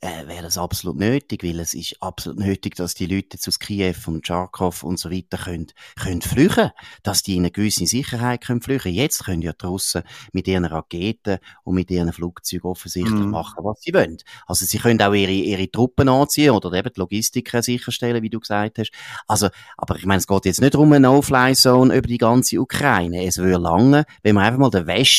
äh, 0.00 0.26
wäre 0.26 0.42
das 0.42 0.58
absolut 0.58 0.98
nötig, 0.98 1.42
weil 1.44 1.60
es 1.60 1.74
ist 1.74 1.96
absolut 2.00 2.38
nötig, 2.38 2.74
dass 2.76 2.94
die 2.94 3.06
Leute 3.06 3.28
jetzt 3.34 3.48
aus 3.48 3.58
Kiew 3.58 3.94
und 4.06 4.26
Charkov 4.26 4.82
und 4.82 4.98
so 4.98 5.10
weiter 5.10 5.38
können, 5.38 5.68
können 6.00 6.22
flüchten. 6.22 6.70
Dass 7.02 7.22
die 7.22 7.36
in 7.36 7.42
eine 7.42 7.50
gewisse 7.50 7.86
Sicherheit 7.86 8.42
können 8.42 8.62
flüchten. 8.62 8.92
Jetzt 8.92 9.24
können 9.24 9.42
ja 9.42 9.52
die 9.52 9.66
Russen 9.66 10.02
mit 10.32 10.48
ihren 10.48 10.64
Raketen 10.64 11.38
und 11.64 11.74
mit 11.74 11.90
ihren 11.90 12.12
Flugzeugen 12.12 12.70
offensichtlich 12.70 13.14
mm. 13.14 13.30
machen, 13.30 13.64
was 13.64 13.80
sie 13.80 13.94
wollen. 13.94 14.18
Also 14.46 14.64
sie 14.66 14.78
können 14.78 15.00
auch 15.02 15.12
ihre, 15.12 15.32
ihre 15.32 15.70
Truppen 15.70 16.08
anziehen 16.08 16.50
oder 16.50 16.72
eben 16.72 16.90
die 16.94 17.00
Logistik 17.00 17.50
sicherstellen, 17.60 18.22
wie 18.22 18.30
du 18.30 18.40
gesagt 18.40 18.78
hast. 18.78 18.90
Also, 19.26 19.48
aber 19.76 19.96
ich 19.96 20.06
meine, 20.06 20.18
es 20.18 20.26
geht 20.26 20.44
jetzt 20.44 20.60
nicht 20.60 20.74
um 20.74 20.92
eine 20.92 21.00
No-Fly-Zone 21.00 21.94
über 21.94 22.08
die 22.08 22.18
ganze 22.18 22.60
Ukraine. 22.60 23.24
Es 23.24 23.38
würde 23.38 23.58
lange, 23.58 24.04
wenn 24.22 24.34
man 24.34 24.44
einfach 24.44 24.58
mal 24.58 24.70
den 24.70 24.86
Westen 24.86 25.13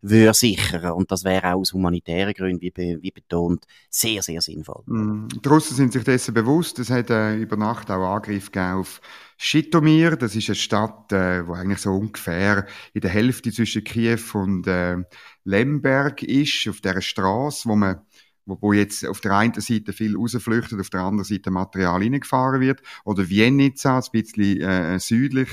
würde 0.00 0.34
sichern. 0.34 0.92
Und 0.92 1.10
das 1.10 1.24
wäre 1.24 1.54
auch 1.54 1.60
aus 1.60 1.72
humanitären 1.72 2.34
Gründen, 2.34 2.62
wie, 2.62 2.98
wie 3.00 3.10
betont, 3.10 3.64
sehr, 3.90 4.22
sehr 4.22 4.40
sinnvoll. 4.40 4.82
Mm. 4.86 5.28
Die 5.28 5.48
Russen 5.48 5.76
sind 5.76 5.92
sich 5.92 6.04
dessen 6.04 6.34
bewusst. 6.34 6.78
Es 6.78 6.90
hat 6.90 7.10
äh, 7.10 7.36
über 7.36 7.56
Nacht 7.56 7.90
auch 7.90 8.14
Angriff 8.14 8.50
auf 8.54 9.00
Schitomir. 9.36 10.16
Das 10.16 10.36
ist 10.36 10.48
eine 10.48 10.56
Stadt, 10.56 11.12
äh, 11.12 11.46
wo 11.46 11.54
eigentlich 11.54 11.80
so 11.80 11.92
ungefähr 11.92 12.66
in 12.92 13.00
der 13.00 13.10
Hälfte 13.10 13.52
zwischen 13.52 13.84
Kiew 13.84 14.20
und 14.34 14.66
äh, 14.66 14.98
Lemberg 15.44 16.22
ist, 16.22 16.68
auf 16.68 16.80
der 16.80 17.00
Straße, 17.00 17.68
wo 17.68 17.76
man 17.76 18.00
wo 18.48 18.72
jetzt 18.72 19.06
auf 19.06 19.20
der 19.20 19.32
einen 19.36 19.60
Seite 19.60 19.92
viel 19.92 20.16
rausflüchtet, 20.16 20.80
auf 20.80 20.88
der 20.88 21.02
anderen 21.02 21.24
Seite 21.24 21.50
Material 21.50 22.00
reingefahren 22.00 22.62
wird, 22.62 22.80
oder 23.04 23.28
Viennica, 23.28 23.98
ein 23.98 24.04
bisschen 24.10 24.62
äh, 24.62 24.98
südlich 24.98 25.50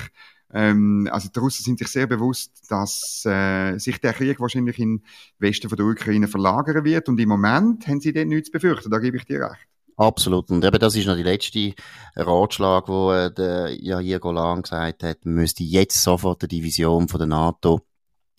ähm, 0.53 1.09
also 1.11 1.29
die 1.29 1.39
Russen 1.39 1.63
sind 1.63 1.79
sich 1.79 1.87
sehr 1.87 2.07
bewusst, 2.07 2.51
dass 2.69 3.23
äh, 3.25 3.77
sich 3.77 3.99
der 3.99 4.13
Krieg 4.13 4.39
wahrscheinlich 4.39 4.79
im 4.79 5.01
Westen 5.39 5.69
von 5.69 5.77
der 5.77 5.85
Ukraine 5.85 6.27
verlagern 6.27 6.83
wird 6.83 7.09
und 7.09 7.19
im 7.19 7.29
Moment 7.29 7.87
haben 7.87 7.99
sie 7.99 8.13
dort 8.13 8.27
nichts 8.27 8.47
zu 8.47 8.51
befürchten, 8.53 8.89
da 8.89 8.99
gebe 8.99 9.17
ich 9.17 9.25
dir 9.25 9.41
recht. 9.41 9.67
Absolut. 9.97 10.51
Und 10.51 10.65
eben 10.65 10.79
das 10.79 10.95
ist 10.95 11.07
noch 11.07 11.15
die 11.15 11.23
letzte 11.23 11.73
Ratschlag, 12.15 12.87
wo 12.89 13.13
äh, 13.13 13.33
der 13.33 13.69
Jair 13.73 14.19
Golan 14.19 14.61
gesagt 14.61 15.03
hat, 15.03 15.25
man 15.25 15.35
müsste 15.35 15.63
jetzt 15.63 16.01
sofort 16.01 16.41
die 16.41 16.47
Division 16.47 17.07
von 17.07 17.19
der 17.19 17.27
NATO 17.27 17.81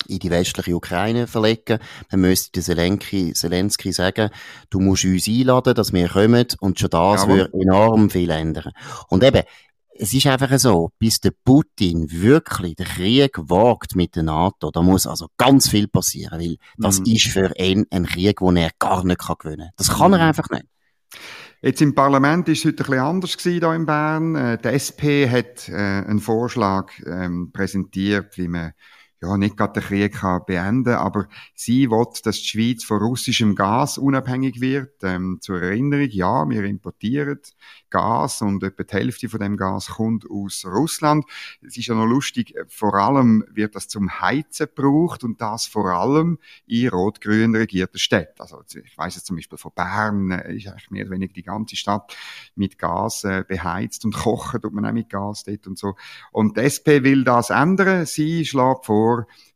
in 0.08 0.18
die 0.18 0.30
westliche 0.30 0.76
Ukraine 0.76 1.26
verlegen. 1.26 1.78
Man 2.10 2.20
müsste 2.20 2.60
Zelensky, 2.60 3.32
Zelensky 3.32 3.92
sagen, 3.92 4.30
du 4.70 4.80
musst 4.80 5.04
uns 5.04 5.26
einladen, 5.26 5.74
dass 5.74 5.92
wir 5.92 6.08
kommen 6.08 6.46
und 6.60 6.78
schon 6.78 6.90
das 6.90 7.22
ja, 7.22 7.28
würde 7.28 7.50
enorm 7.54 8.10
viel 8.10 8.30
ändern. 8.30 8.72
Und 9.08 9.24
eben, 9.24 9.42
es 9.98 10.12
ist 10.12 10.26
einfach 10.26 10.58
so, 10.58 10.90
bis 10.98 11.20
der 11.20 11.32
Putin 11.44 12.06
wirklich 12.10 12.76
den 12.76 12.86
Krieg 12.86 13.36
wagt 13.38 13.96
mit 13.96 14.16
der 14.16 14.22
NATO, 14.22 14.70
da 14.70 14.82
muss 14.82 15.06
also 15.06 15.28
ganz 15.36 15.68
viel 15.68 15.88
passieren, 15.88 16.40
weil 16.40 16.56
das 16.76 17.00
mhm. 17.00 17.06
ist 17.06 17.28
für 17.28 17.52
ihn 17.58 17.86
ein 17.90 18.06
Krieg, 18.06 18.38
den 18.38 18.56
er 18.56 18.70
gar 18.78 19.04
nicht 19.04 19.18
kann 19.18 19.36
gewinnen 19.38 19.68
kann. 19.68 19.74
Das 19.76 19.88
kann 19.88 20.12
er 20.12 20.18
mhm. 20.18 20.24
einfach 20.24 20.50
nicht. 20.50 20.66
Jetzt 21.62 21.80
im 21.80 21.94
Parlament 21.94 22.48
ist 22.48 22.58
es 22.58 22.64
heute 22.66 22.84
ein 22.84 22.86
bisschen 22.86 23.04
anders 23.04 23.36
gewesen, 23.36 23.60
hier 23.60 23.72
in 23.74 23.86
Bern. 23.86 24.36
Äh, 24.36 24.58
die 24.58 24.68
SP 24.76 25.26
hat 25.28 25.68
äh, 25.68 25.74
einen 25.74 26.20
Vorschlag 26.20 26.92
ähm, 27.06 27.50
präsentiert, 27.52 28.36
wie 28.38 28.48
man 28.48 28.72
ja, 29.22 29.36
nicht 29.36 29.56
gerade 29.56 29.80
den 29.80 29.82
Krieg 29.82 30.14
kann 30.14 30.42
beenden 30.46 30.94
aber 30.94 31.26
sie 31.54 31.90
will, 31.90 32.06
dass 32.22 32.36
die 32.36 32.48
Schweiz 32.48 32.84
von 32.84 32.98
russischem 32.98 33.54
Gas 33.54 33.96
unabhängig 33.98 34.60
wird. 34.60 35.02
Ähm, 35.02 35.38
zur 35.40 35.62
Erinnerung, 35.62 36.08
ja, 36.10 36.48
wir 36.48 36.64
importieren 36.64 37.40
Gas 37.90 38.42
und 38.42 38.62
etwa 38.62 38.82
die 38.82 38.92
Hälfte 38.92 39.28
von 39.28 39.40
dem 39.40 39.56
Gas 39.56 39.88
kommt 39.88 40.30
aus 40.30 40.64
Russland. 40.66 41.24
Es 41.62 41.76
ist 41.76 41.86
ja 41.86 41.94
noch 41.94 42.06
lustig, 42.06 42.54
vor 42.68 42.94
allem 42.94 43.44
wird 43.50 43.74
das 43.74 43.88
zum 43.88 44.20
Heizen 44.20 44.66
gebraucht 44.66 45.24
und 45.24 45.40
das 45.40 45.66
vor 45.66 45.86
allem 45.86 46.38
in 46.66 46.88
rot-grün 46.88 47.54
regierten 47.54 47.98
Städten. 47.98 48.40
Also 48.40 48.62
ich 48.68 48.98
weiß 48.98 49.14
jetzt 49.14 49.26
zum 49.26 49.36
Beispiel 49.36 49.58
von 49.58 49.72
Bern 49.74 50.30
äh, 50.30 50.56
ist 50.56 50.68
eigentlich 50.68 50.90
mehr 50.90 51.06
oder 51.06 51.12
weniger 51.12 51.32
die 51.32 51.42
ganze 51.42 51.76
Stadt 51.76 52.14
mit 52.54 52.78
Gas 52.78 53.24
äh, 53.24 53.44
beheizt 53.46 54.04
und 54.04 54.14
kochen 54.14 54.60
tut 54.60 54.72
man 54.72 54.84
auch 54.84 54.92
mit 54.92 55.08
Gas 55.08 55.44
dort 55.44 55.66
und 55.66 55.78
so. 55.78 55.94
Und 56.32 56.56
die 56.56 56.62
SP 56.68 57.00
will 57.02 57.24
das 57.24 57.50
ändern. 57.50 58.04
Sie 58.04 58.44
schlägt 58.44 58.86
vor, 58.86 59.05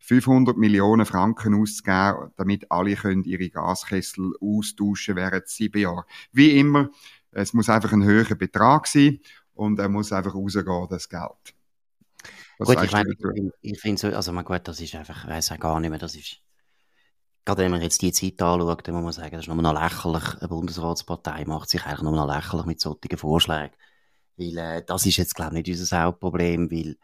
500 0.01 0.57
Millionen 0.57 1.07
Franken 1.07 1.61
auszugeben, 1.61 2.33
damit 2.37 2.71
alle 2.71 2.97
können 2.97 3.25
ihre 3.25 3.49
Gaskessel 3.49 4.33
austauschen 4.41 5.17
während 5.17 5.49
sieben 5.49 5.83
Jahren. 5.83 6.05
Wie 6.33 6.59
immer, 6.59 6.91
es 7.31 7.53
muss 7.53 7.69
einfach 7.69 7.93
ein 7.93 8.05
höherer 8.05 8.35
Betrag 8.35 8.87
sein 8.87 9.21
und 9.55 9.79
er 9.79 9.89
muss 9.89 10.13
einfach 10.13 10.35
rausgehen, 10.35 10.87
das 10.89 11.09
Geld. 11.09 11.55
Was 12.59 12.69
gut, 12.69 12.85
ich 12.85 12.93
meine, 12.93 13.15
ich 13.63 13.81
finde 13.81 14.01
so, 14.01 14.09
also 14.09 14.33
man 14.33 14.45
gut, 14.45 14.61
das 14.65 14.81
ist 14.81 14.95
einfach, 14.95 15.25
ich 15.25 15.31
weiß 15.31 15.53
auch 15.53 15.59
gar 15.59 15.81
nicht 15.81 15.91
mehr, 15.91 15.99
das 15.99 16.15
ist, 16.15 16.41
gerade 17.45 17.63
wenn 17.63 17.71
man 17.71 17.81
jetzt 17.81 18.03
die 18.03 18.13
Zeit 18.13 18.41
anschaut, 18.43 18.87
dann 18.87 18.95
muss 18.95 19.05
man 19.05 19.13
sagen, 19.13 19.31
das 19.31 19.47
ist 19.47 19.49
nur 19.49 19.63
noch 19.63 19.73
lächerlich, 19.73 20.37
eine 20.41 20.49
Bundesratspartei 20.49 21.45
macht 21.47 21.71
sich 21.71 21.85
eigentlich 21.87 22.03
nur 22.03 22.13
noch 22.13 22.27
lächerlich 22.27 22.67
mit 22.67 22.81
solchen 22.81 23.17
Vorschlägen. 23.17 23.75
Weil, 24.37 24.59
äh, 24.59 24.85
das 24.85 25.07
ist 25.07 25.17
jetzt, 25.17 25.35
glaube 25.35 25.59
ich, 25.59 25.67
nicht 25.67 25.81
unser 25.81 26.03
Hauptproblem, 26.03 26.71
weil 26.71 26.97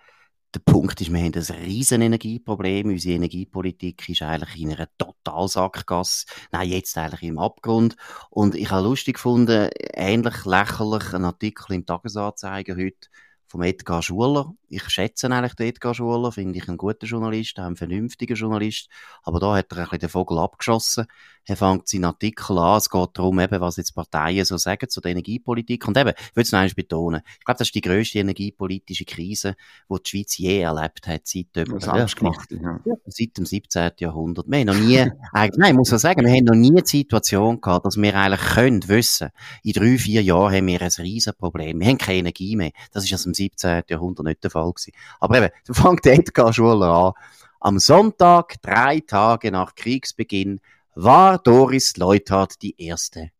der 0.56 0.72
Punkt 0.72 0.98
ist, 1.02 1.12
wir 1.12 1.20
haben 1.20 1.34
ein 1.34 1.64
riesen 1.64 2.00
Energieproblem. 2.00 2.88
Unsere 2.88 3.16
Energiepolitik 3.16 4.08
ist 4.08 4.22
eigentlich 4.22 4.58
in 4.58 4.72
einer 4.72 4.88
Totalsackgasse. 4.96 6.24
Nein, 6.50 6.70
jetzt 6.70 6.96
eigentlich 6.96 7.24
im 7.24 7.38
Abgrund. 7.38 7.96
Und 8.30 8.54
ich 8.54 8.70
habe 8.70 8.84
lustig 8.84 9.16
gefunden, 9.16 9.68
ähnlich 9.92 10.46
lächerlich, 10.46 11.12
ein 11.12 11.26
Artikel 11.26 11.74
im 11.74 11.84
Tagesanzeiger 11.84 12.74
heute 12.74 13.08
vom 13.48 13.62
Edgar 13.62 14.02
Schuler. 14.02 14.54
Ich 14.68 14.88
schätze 14.88 15.28
eigentlich 15.30 15.54
den 15.54 15.68
Edgar 15.68 15.94
Schuler, 15.94 16.32
finde 16.32 16.58
ich 16.58 16.68
einen 16.68 16.76
guten 16.76 17.06
Journalist, 17.06 17.58
einen 17.58 17.76
vernünftigen 17.76 18.36
Journalist. 18.36 18.88
Aber 19.22 19.38
da 19.40 19.56
hat 19.56 19.72
er 19.72 19.78
ein 19.78 19.84
bisschen 19.84 20.00
den 20.00 20.08
Vogel 20.08 20.38
abgeschossen. 20.38 21.06
Er 21.48 21.56
fängt 21.56 21.86
seinen 21.86 22.06
Artikel 22.06 22.58
an. 22.58 22.78
Es 22.78 22.90
geht 22.90 23.10
darum, 23.14 23.38
eben, 23.38 23.60
was 23.60 23.76
jetzt 23.76 23.94
Parteien 23.94 24.44
so 24.44 24.56
sagen 24.56 24.88
zu 24.88 25.00
der 25.00 25.12
Energiepolitik. 25.12 25.86
Und 25.86 25.96
eben, 25.96 26.10
ich 26.10 26.36
will 26.36 26.42
es 26.42 26.50
noch 26.50 26.58
einmal 26.58 26.74
betonen. 26.74 27.22
Ich 27.38 27.44
glaube, 27.44 27.58
das 27.58 27.68
ist 27.68 27.74
die 27.74 27.80
grösste 27.80 28.18
energiepolitische 28.18 29.04
Krise, 29.04 29.54
die 29.88 29.96
die 30.02 30.10
Schweiz 30.10 30.36
je 30.38 30.60
erlebt 30.60 31.06
hat, 31.06 31.22
seit, 31.24 31.46
ja, 31.54 31.64
gemacht, 31.64 32.50
ja. 32.50 32.80
seit 33.06 33.38
dem 33.38 33.46
17. 33.46 33.92
Jahrhundert. 34.00 34.46
Wir 34.48 34.58
haben 34.58 34.66
noch 34.66 34.74
nie, 34.74 34.98
eigentlich, 35.32 35.58
nein, 35.58 35.70
ich 35.70 35.76
muss 35.76 35.90
ja 35.92 35.98
sagen, 35.98 36.24
wir 36.24 36.32
haben 36.32 36.44
noch 36.44 36.56
nie 36.56 36.70
eine 36.70 36.84
Situation 36.84 37.60
gehabt, 37.60 37.86
dass 37.86 37.96
wir 37.96 38.14
eigentlich 38.14 38.40
können 38.40 38.88
wissen, 38.88 39.28
in 39.62 39.72
drei, 39.72 39.98
vier 39.98 40.22
Jahren 40.24 40.52
haben 40.52 40.66
wir 40.66 40.82
ein 40.82 40.90
riesen 40.98 41.34
Problem. 41.38 41.78
Wir 41.78 41.86
haben 41.86 41.98
keine 41.98 42.18
Energie 42.18 42.56
mehr. 42.56 42.72
Das 42.92 43.04
ist 43.04 43.14
aus 43.14 43.22
dem 43.22 43.34
17. 43.34 43.84
Jahrhundert 43.88 44.26
nicht 44.26 44.42
der 44.42 44.50
Fall 44.50 44.55
gewesen. 44.64 44.92
Aber 45.20 45.38
eben, 45.38 45.50
du 45.66 45.74
fängst 45.74 46.06
Edgar 46.06 46.52
Schuller 46.52 46.88
an. 46.88 47.12
Am 47.60 47.78
Sonntag, 47.78 48.60
drei 48.62 49.00
Tage 49.00 49.50
nach 49.50 49.74
Kriegsbeginn, 49.74 50.60
war 50.94 51.38
Doris 51.38 51.96
Leuthard 51.96 52.62
die 52.62 52.74
Erste. 52.78 53.30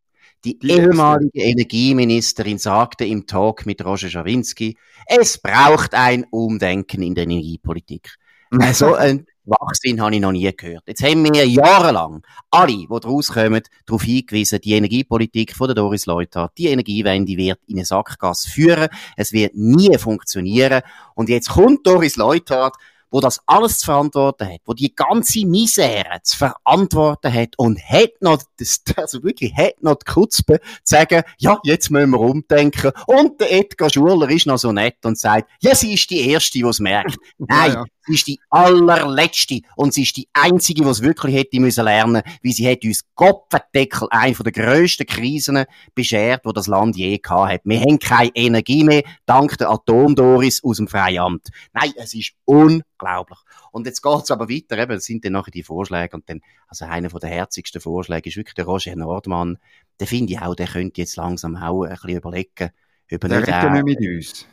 Die, 0.43 0.57
die 0.59 0.71
ehemalige 0.71 1.39
erste. 1.39 1.49
Energieministerin 1.49 2.57
sagte 2.57 3.05
im 3.05 3.25
Talk 3.25 3.65
mit 3.65 3.83
Roger 3.83 4.09
Schawinski, 4.09 4.77
es 5.07 5.37
braucht 5.39 5.93
ein 5.93 6.25
Umdenken 6.29 7.01
in 7.01 7.15
der 7.15 7.23
Energiepolitik. 7.23 8.15
Also 8.49 8.93
ein 8.93 9.25
Wachsinn 9.47 10.01
habe 10.01 10.15
ich 10.15 10.21
noch 10.21 10.31
nie 10.31 10.51
gehört. 10.55 10.83
Jetzt 10.85 11.03
haben 11.03 11.23
wir 11.23 11.45
jahrelang 11.45 12.21
alle, 12.51 12.73
die 12.73 12.87
daraus 12.87 13.29
kommen, 13.29 13.61
darauf 13.85 14.03
hingewiesen, 14.03 14.59
die 14.61 14.73
Energiepolitik 14.73 15.55
von 15.55 15.67
der 15.67 15.75
Doris 15.75 16.05
Leuthard, 16.05 16.57
die 16.57 16.67
Energiewende 16.67 17.37
wird 17.37 17.59
in 17.67 17.77
eine 17.77 17.85
Sackgasse 17.85 18.49
führen. 18.49 18.89
Es 19.15 19.31
wird 19.31 19.55
nie 19.55 19.97
funktionieren. 19.97 20.81
Und 21.15 21.29
jetzt 21.29 21.49
kommt 21.49 21.85
Doris 21.87 22.15
Leuthard 22.15 22.75
wo 23.09 23.21
das 23.21 23.41
alles 23.45 23.79
zu 23.79 23.85
verantworten 23.85 24.47
hat, 24.47 24.61
wo 24.65 24.73
die 24.73 24.93
ganze 24.93 25.45
Misere 25.45 26.19
zu 26.23 26.37
verantworten 26.37 27.33
hat 27.33 27.57
und 27.57 27.79
hat 27.81 28.11
noch, 28.21 28.41
das, 28.57 28.81
also 28.95 29.23
wirklich, 29.23 29.55
hat 29.55 29.81
noch 29.81 29.95
die 29.95 30.11
Kutzpe 30.11 30.59
zu 30.59 30.95
sagen, 30.95 31.23
ja, 31.37 31.59
jetzt 31.63 31.89
müssen 31.89 32.11
wir 32.11 32.19
umdenken. 32.19 32.91
Und 33.05 33.39
der 33.39 33.51
Edgar 33.53 33.89
Schuler 33.89 34.29
ist 34.29 34.45
noch 34.45 34.57
so 34.57 34.71
nett 34.71 34.97
und 35.05 35.17
sagt, 35.17 35.49
ja, 35.61 35.73
sie 35.75 35.93
ist 35.93 36.09
die 36.09 36.29
Erste, 36.29 36.59
die 36.59 36.65
es 36.65 36.79
merkt. 36.79 37.17
Nein, 37.37 37.49
ja, 37.73 37.73
ja. 37.73 37.85
Sie 38.07 38.13
ist 38.13 38.27
die 38.27 38.39
allerletzte 38.49 39.59
und 39.75 39.93
sie 39.93 40.03
ist 40.03 40.15
die 40.15 40.29
einzige, 40.31 40.83
die 40.83 40.89
es 40.89 41.01
wirklich 41.01 41.35
hätte 41.35 41.59
müssen 41.59 41.83
lernen, 41.83 42.21
wie 42.41 42.53
sie 42.53 42.69
hat 42.69 42.85
uns 42.85 43.03
Kopfendeckel 43.15 44.07
eine 44.11 44.33
der 44.33 44.51
grössten 44.53 45.05
Krisen 45.05 45.65
beschert, 45.93 46.45
wo 46.45 46.53
das 46.53 46.67
Land 46.67 46.95
je 46.95 47.17
gehabt 47.17 47.51
hat. 47.51 47.61
Wir 47.65 47.81
haben 47.81 47.99
keine 47.99 48.31
Energie 48.33 48.85
mehr, 48.85 49.03
dank 49.25 49.57
der 49.57 49.69
Atomdoris 49.69 50.63
aus 50.63 50.77
dem 50.77 50.87
Freiamt. 50.87 51.49
Nein, 51.73 51.91
es 51.97 52.13
ist 52.13 52.31
unglaublich. 52.45 53.39
Und 53.73 53.85
jetzt 53.85 54.01
geht's 54.01 54.31
aber 54.31 54.47
weiter, 54.49 54.77
eben, 54.77 54.93
das 54.93 55.03
sind 55.03 55.25
dann 55.25 55.33
nachher 55.33 55.51
die 55.51 55.63
Vorschläge 55.63 56.15
und 56.15 56.29
dann, 56.29 56.39
also 56.69 56.85
einer 56.85 57.09
der 57.09 57.29
herzigsten 57.29 57.81
Vorschläge 57.81 58.29
ist 58.29 58.37
wirklich 58.37 58.55
der 58.55 58.65
Roger 58.65 58.95
Nordmann. 58.95 59.57
Der 59.99 60.07
finde 60.07 60.31
ich 60.31 60.39
auch, 60.39 60.55
der 60.55 60.67
könnte 60.67 61.01
jetzt 61.01 61.17
langsam 61.17 61.57
auch 61.57 61.83
ein 61.83 61.89
bisschen 61.89 62.17
überlegen, 62.17 62.69
ob 63.11 63.23
er 63.23 63.39
nicht, 63.41 63.85
nicht 63.85 63.99
mit 63.99 63.99
uns 63.99 64.47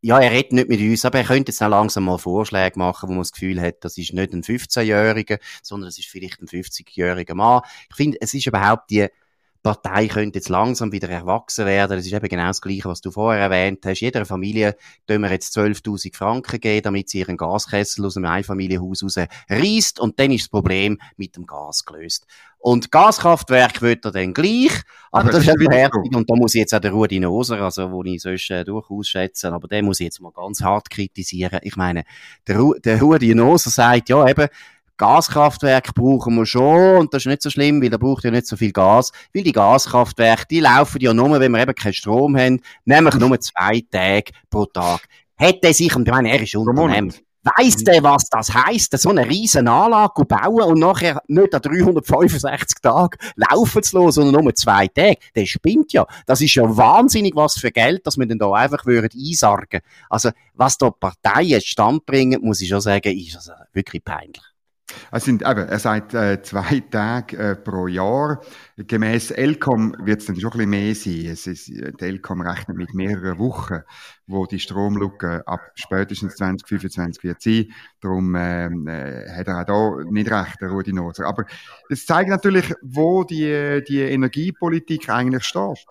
ja, 0.00 0.20
er 0.20 0.30
redet 0.30 0.52
nicht 0.52 0.68
mit 0.68 0.80
uns, 0.80 1.04
aber 1.04 1.18
er 1.18 1.24
könnte 1.24 1.50
jetzt 1.50 1.62
auch 1.62 1.68
langsam 1.68 2.04
mal 2.04 2.18
Vorschläge 2.18 2.78
machen, 2.78 3.08
wo 3.08 3.12
man 3.12 3.22
das 3.22 3.32
Gefühl 3.32 3.60
hat, 3.60 3.84
das 3.84 3.98
ist 3.98 4.12
nicht 4.12 4.32
ein 4.32 4.42
15-Jähriger, 4.42 5.38
sondern 5.62 5.88
es 5.88 5.98
ist 5.98 6.08
vielleicht 6.08 6.40
ein 6.40 6.46
50-jähriger 6.46 7.34
Mann. 7.34 7.62
Ich 7.90 7.96
finde, 7.96 8.18
es 8.20 8.32
ist 8.34 8.46
überhaupt 8.46 8.90
die 8.90 9.08
Partei 9.68 10.08
könnte 10.08 10.38
jetzt 10.38 10.48
langsam 10.48 10.92
wieder 10.92 11.10
erwachsen 11.10 11.66
werden. 11.66 11.98
Das 11.98 12.06
ist 12.06 12.12
eben 12.14 12.26
genau 12.26 12.46
das 12.46 12.62
Gleiche, 12.62 12.88
was 12.88 13.02
du 13.02 13.10
vorher 13.10 13.42
erwähnt 13.42 13.84
hast. 13.84 14.00
Jeder 14.00 14.24
Familie 14.24 14.76
tun 15.06 15.20
wir 15.20 15.30
jetzt 15.30 15.54
12.000 15.54 16.16
Franken 16.16 16.58
geben, 16.58 16.84
damit 16.84 17.10
sie 17.10 17.18
ihren 17.18 17.36
Gaskessel 17.36 18.06
aus 18.06 18.16
einem 18.16 18.24
Einfamilienhaus 18.24 19.02
raus 19.02 19.16
reisst 19.50 20.00
und 20.00 20.18
dann 20.18 20.30
ist 20.30 20.44
das 20.44 20.48
Problem 20.48 20.98
mit 21.18 21.36
dem 21.36 21.44
Gas 21.44 21.84
gelöst. 21.84 22.26
Und 22.56 22.90
Gaskraftwerk 22.90 23.82
wird 23.82 24.06
er 24.06 24.10
dann 24.10 24.32
gleich, 24.32 24.72
aber, 25.12 25.24
aber 25.24 25.32
das, 25.32 25.46
ist 25.46 25.62
fertig. 25.70 26.16
Und 26.16 26.30
da 26.30 26.34
muss 26.34 26.54
ich 26.54 26.60
jetzt 26.60 26.74
auch 26.74 26.80
den 26.80 26.94
Rudi 26.94 27.20
Noser, 27.20 27.60
also, 27.60 27.92
wo 27.92 28.02
ich 28.04 28.22
sonst 28.22 28.50
äh, 28.50 28.64
durchaus 28.64 29.08
schätze, 29.08 29.52
aber 29.52 29.68
den 29.68 29.84
muss 29.84 30.00
ich 30.00 30.04
jetzt 30.04 30.20
mal 30.20 30.32
ganz 30.32 30.62
hart 30.62 30.88
kritisieren. 30.88 31.60
Ich 31.62 31.76
meine, 31.76 32.04
der, 32.46 32.58
Ru 32.58 32.72
der 32.74 33.00
Rudi 33.00 33.34
Noser 33.34 33.68
sagt, 33.68 34.08
ja 34.08 34.26
eben, 34.26 34.48
Gaskraftwerke 34.98 35.92
brauchen 35.94 36.34
wir 36.34 36.46
schon 36.46 36.96
und 36.98 37.14
das 37.14 37.22
ist 37.22 37.26
nicht 37.26 37.42
so 37.42 37.50
schlimm, 37.50 37.80
weil 37.80 37.90
da 37.90 37.96
braucht 37.96 38.24
ja 38.24 38.30
nicht 38.30 38.46
so 38.46 38.56
viel 38.56 38.72
Gas, 38.72 39.12
weil 39.32 39.44
die 39.44 39.52
Gaskraftwerke, 39.52 40.44
die 40.50 40.60
laufen 40.60 41.00
ja 41.00 41.14
nur, 41.14 41.40
wenn 41.40 41.52
wir 41.52 41.62
eben 41.62 41.74
keinen 41.74 41.94
Strom 41.94 42.36
haben, 42.36 42.60
nämlich 42.84 43.14
nur 43.14 43.40
zwei 43.40 43.82
Tage 43.90 44.32
pro 44.50 44.66
Tag. 44.66 45.06
Hätte 45.36 45.68
er 45.68 45.74
sich, 45.74 45.94
und 45.94 46.06
ich 46.06 46.12
meine, 46.12 46.30
er 46.30 46.42
ist 46.42 46.54
Unternehmer, 46.56 47.12
Weiss 47.44 47.76
der, 47.76 48.02
was 48.02 48.28
das 48.28 48.52
heisst, 48.52 48.98
so 48.98 49.10
eine 49.10 49.26
riesen 49.26 49.68
Anlage 49.68 50.24
bauen 50.24 50.62
und 50.64 50.80
nachher 50.80 51.22
nicht 51.28 51.54
an 51.54 51.62
365 51.62 52.80
Tagen 52.82 53.16
laufen 53.36 53.82
zu 53.82 53.96
lassen, 53.96 54.12
sondern 54.12 54.42
nur 54.42 54.54
zwei 54.54 54.88
Tage? 54.88 55.18
Der 55.36 55.46
spinnt 55.46 55.92
ja. 55.92 56.04
Das 56.26 56.40
ist 56.40 56.56
ja 56.56 56.76
wahnsinnig, 56.76 57.36
was 57.36 57.56
für 57.56 57.70
Geld, 57.70 58.06
dass 58.06 58.18
wir 58.18 58.26
denn 58.26 58.38
da 58.38 58.52
einfach 58.52 58.84
würden 58.86 59.10
einsargen. 59.16 59.80
Also, 60.10 60.30
was 60.54 60.78
da 60.78 60.90
Parteien 60.90 61.60
stand 61.60 62.04
bringen, 62.04 62.42
muss 62.42 62.60
ich 62.60 62.68
schon 62.68 62.80
sagen, 62.80 63.16
ist 63.16 63.36
also 63.36 63.52
wirklich 63.72 64.04
peinlich. 64.04 64.42
Es 65.10 65.24
sind, 65.24 65.42
eben, 65.42 65.68
er 65.68 65.78
sagt 65.78 66.14
äh, 66.14 66.42
zwei 66.42 66.80
Tage 66.90 67.36
äh, 67.36 67.56
pro 67.56 67.86
Jahr. 67.86 68.40
Gemäß 68.76 69.30
Elcom 69.32 69.94
wird 70.02 70.20
es 70.20 70.26
dann 70.26 70.40
schon 70.40 70.52
ein 70.52 70.58
bisschen 70.58 70.70
mehr 70.70 70.94
sein. 70.94 71.26
Es 71.32 71.46
ist, 71.46 71.68
die 71.68 72.04
Elcom 72.04 72.40
rechnet 72.40 72.76
mit 72.76 72.94
mehreren 72.94 73.38
Wochen, 73.38 73.80
wo 74.26 74.46
die 74.46 74.58
Stromlücke 74.58 75.46
ab 75.46 75.60
spätestens 75.74 76.36
2025 76.36 77.22
wird 77.22 77.42
sein. 77.42 77.66
Darum 78.00 78.34
ähm, 78.34 78.86
äh, 78.86 79.28
hat 79.30 79.48
er 79.48 79.60
auch 79.60 79.64
da 80.04 80.10
nicht 80.10 80.30
recht, 80.30 80.60
der 80.60 80.70
Rudi 80.70 80.92
Noser. 80.92 81.26
Aber 81.26 81.44
es 81.90 82.06
zeigt 82.06 82.30
natürlich, 82.30 82.72
wo 82.82 83.24
die, 83.24 83.82
die 83.86 84.00
Energiepolitik 84.00 85.08
eigentlich 85.10 85.44
steht. 85.44 85.84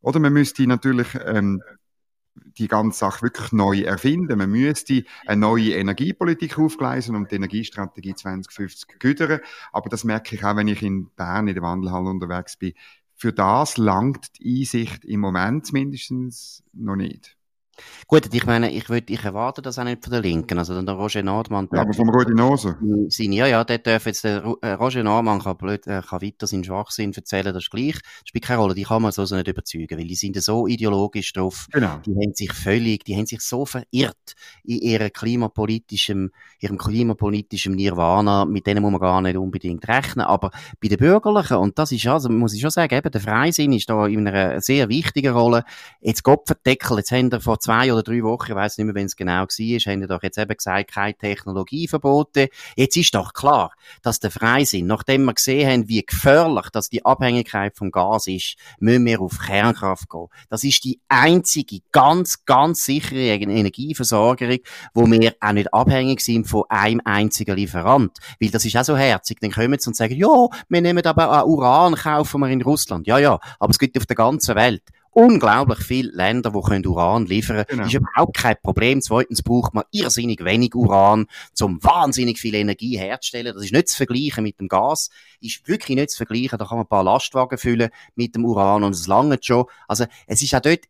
Oder 0.00 0.20
man 0.20 0.32
müsste 0.32 0.66
natürlich 0.66 1.08
ähm, 1.24 1.62
die 2.58 2.68
ganze 2.68 2.98
Sache 2.98 3.22
wirklich 3.22 3.52
neu 3.52 3.80
erfinden. 3.80 4.38
Man 4.38 4.50
müsste 4.50 5.04
eine 5.26 5.40
neue 5.40 5.74
Energiepolitik 5.74 6.58
aufgleisen 6.58 7.16
und 7.16 7.30
die 7.30 7.36
Energiestrategie 7.36 8.14
2050 8.14 8.98
güdern. 8.98 9.40
Aber 9.72 9.88
das 9.88 10.04
merke 10.04 10.34
ich 10.34 10.44
auch, 10.44 10.56
wenn 10.56 10.68
ich 10.68 10.82
in 10.82 11.10
Bern 11.10 11.48
in 11.48 11.54
der 11.54 11.62
Wandelhalle 11.62 12.08
unterwegs 12.08 12.56
bin. 12.56 12.74
Für 13.14 13.32
das 13.32 13.78
langt 13.78 14.38
die 14.38 14.60
Einsicht 14.60 15.04
im 15.04 15.20
Moment 15.20 15.72
mindestens 15.72 16.62
noch 16.72 16.96
nicht. 16.96 17.36
Gut, 18.06 18.32
ich 18.32 18.46
meine, 18.46 18.70
ich, 18.70 18.88
würd, 18.88 19.10
ich 19.10 19.24
erwarte 19.24 19.62
das 19.62 19.78
auch 19.78 19.84
nicht 19.84 20.04
von 20.04 20.12
der 20.12 20.22
Linken. 20.22 20.58
Also 20.58 20.80
der 20.80 20.94
Roger 20.94 21.22
Nordmann... 21.22 21.68
Ja, 21.72 21.80
aber 21.80 21.92
vom 21.92 22.08
Rudi 22.08 22.34
Nose. 22.34 22.76
Ja, 23.08 23.46
ja, 23.46 23.64
der 23.64 23.78
darf 23.78 24.06
jetzt, 24.06 24.24
der 24.24 24.42
äh, 24.62 24.72
Roger 24.72 25.02
Nordmann 25.02 25.40
kann, 25.40 25.56
blöd, 25.56 25.86
äh, 25.86 26.02
kann 26.08 26.22
weiter 26.22 26.46
seinen 26.46 26.64
Schwachsinn 26.64 27.12
erzählen, 27.12 27.52
das 27.52 27.64
ist 27.64 27.70
gleich. 27.70 27.94
Das 27.94 28.28
spielt 28.28 28.44
keine 28.44 28.60
Rolle, 28.60 28.74
die 28.74 28.84
kann 28.84 29.02
man 29.02 29.12
so, 29.12 29.24
so 29.24 29.36
nicht 29.36 29.48
überzeugen, 29.48 29.98
weil 29.98 30.06
die 30.06 30.14
sind 30.14 30.40
so 30.42 30.66
ideologisch 30.66 31.32
drauf. 31.32 31.66
Genau. 31.72 31.98
Die 32.06 32.12
haben 32.12 32.34
sich 32.34 32.52
völlig, 32.52 33.04
die 33.04 33.16
haben 33.16 33.26
sich 33.26 33.40
so 33.40 33.66
verirrt 33.66 34.34
in 34.64 34.78
ihrem 34.78 35.12
klimapolitischen, 35.12 36.30
ihrem 36.60 36.78
klimapolitischen 36.78 37.74
Nirvana, 37.74 38.44
mit 38.44 38.66
denen 38.66 38.82
muss 38.82 38.92
man 38.92 39.00
gar 39.00 39.20
nicht 39.20 39.36
unbedingt 39.36 39.86
rechnen, 39.88 40.26
aber 40.26 40.50
bei 40.80 40.88
den 40.88 40.98
Bürgerlichen, 40.98 41.56
und 41.56 41.78
das 41.78 41.92
ist 41.92 42.06
also, 42.06 42.28
muss 42.28 42.54
ich 42.54 42.60
schon 42.60 42.70
sagen, 42.70 42.94
eben, 42.94 43.10
der 43.10 43.20
Freisinn 43.20 43.72
ist 43.72 43.90
da 43.90 44.06
in 44.06 44.26
einer 44.26 44.60
sehr 44.60 44.88
wichtigen 44.88 45.32
Rolle. 45.32 45.64
Jetzt 46.00 46.22
Gott 46.22 46.46
verdeckel, 46.46 46.98
jetzt 46.98 47.12
haben 47.12 47.30
wir 47.32 47.40
vor 47.40 47.58
zwei 47.66 47.92
oder 47.92 48.04
drei 48.04 48.22
Wochen, 48.22 48.52
ich 48.52 48.54
weiß 48.54 48.78
nicht 48.78 48.84
mehr, 48.84 48.94
wenn 48.94 49.06
es 49.06 49.16
genau 49.16 49.42
war, 49.42 49.46
haben 49.48 50.00
wir 50.00 50.06
doch 50.06 50.22
jetzt 50.22 50.38
eben 50.38 50.56
gesagt, 50.56 50.92
keine 50.92 51.14
Technologieverbote. 51.14 52.48
Jetzt 52.76 52.96
ist 52.96 53.12
doch 53.12 53.32
klar, 53.32 53.72
dass 54.02 54.20
der 54.20 54.30
Freisinn, 54.30 54.86
nachdem 54.86 55.24
wir 55.24 55.34
gesehen 55.34 55.68
haben, 55.68 55.88
wie 55.88 56.06
gefährlich 56.06 56.68
dass 56.70 56.90
die 56.90 57.04
Abhängigkeit 57.04 57.76
vom 57.76 57.90
Gas 57.90 58.28
ist, 58.28 58.54
müssen 58.78 59.04
wir 59.04 59.20
auf 59.20 59.38
Kernkraft 59.38 60.08
gehen. 60.08 60.28
Das 60.48 60.62
ist 60.62 60.84
die 60.84 61.00
einzige 61.08 61.80
ganz, 61.90 62.44
ganz 62.44 62.84
sichere 62.84 63.34
Energieversorgung, 63.34 64.58
wo 64.94 65.10
wir 65.10 65.34
auch 65.40 65.52
nicht 65.52 65.74
abhängig 65.74 66.20
sind 66.20 66.46
von 66.46 66.64
einem 66.68 67.00
einzigen 67.04 67.56
Lieferant. 67.56 68.16
Weil 68.40 68.50
das 68.50 68.64
ist 68.64 68.76
auch 68.76 68.84
so 68.84 68.96
herzig. 68.96 69.38
Dann 69.40 69.50
kommen 69.50 69.78
sie 69.78 69.90
und 69.90 69.96
sagen, 69.96 70.14
ja, 70.14 70.46
wir 70.68 70.80
nehmen 70.80 71.04
aber 71.04 71.42
auch 71.42 71.46
Uran, 71.46 71.96
kaufen 71.96 72.42
wir 72.42 72.48
in 72.48 72.62
Russland. 72.62 73.08
Ja, 73.08 73.18
ja, 73.18 73.40
aber 73.58 73.70
es 73.70 73.78
gibt 73.80 73.98
auf 73.98 74.06
der 74.06 74.16
ganzen 74.16 74.54
Welt 74.54 74.82
unglaublich 75.16 75.78
viele 75.78 76.10
Länder, 76.10 76.50
die 76.50 76.60
können 76.60 76.86
Uran 76.86 77.24
liefern 77.24 77.64
können. 77.64 77.66
Genau. 77.68 77.86
Ist 77.86 77.94
überhaupt 77.94 78.36
kein 78.36 78.56
Problem. 78.62 79.00
Zweitens 79.00 79.42
braucht 79.42 79.72
man 79.72 79.84
irrsinnig 79.90 80.44
wenig 80.44 80.74
Uran, 80.74 81.26
um 81.60 81.82
wahnsinnig 81.82 82.38
viel 82.38 82.54
Energie 82.54 82.98
herzustellen. 82.98 83.54
Das 83.54 83.64
ist 83.64 83.72
nicht 83.72 83.88
zu 83.88 83.96
vergleichen 83.96 84.44
mit 84.44 84.60
dem 84.60 84.68
Gas. 84.68 85.08
Ist 85.40 85.66
wirklich 85.66 85.96
nicht 85.96 86.10
zu 86.10 86.18
vergleichen. 86.18 86.58
Da 86.58 86.66
kann 86.66 86.76
man 86.76 86.84
ein 86.84 86.90
paar 86.90 87.02
Lastwagen 87.02 87.56
füllen 87.56 87.88
mit 88.14 88.34
dem 88.34 88.44
Uran 88.44 88.84
und 88.84 88.94
es 88.94 89.06
langt 89.06 89.44
schon. 89.44 89.64
Also, 89.88 90.04
es 90.26 90.42
ist 90.42 90.54
auch 90.54 90.60
dort 90.60 90.80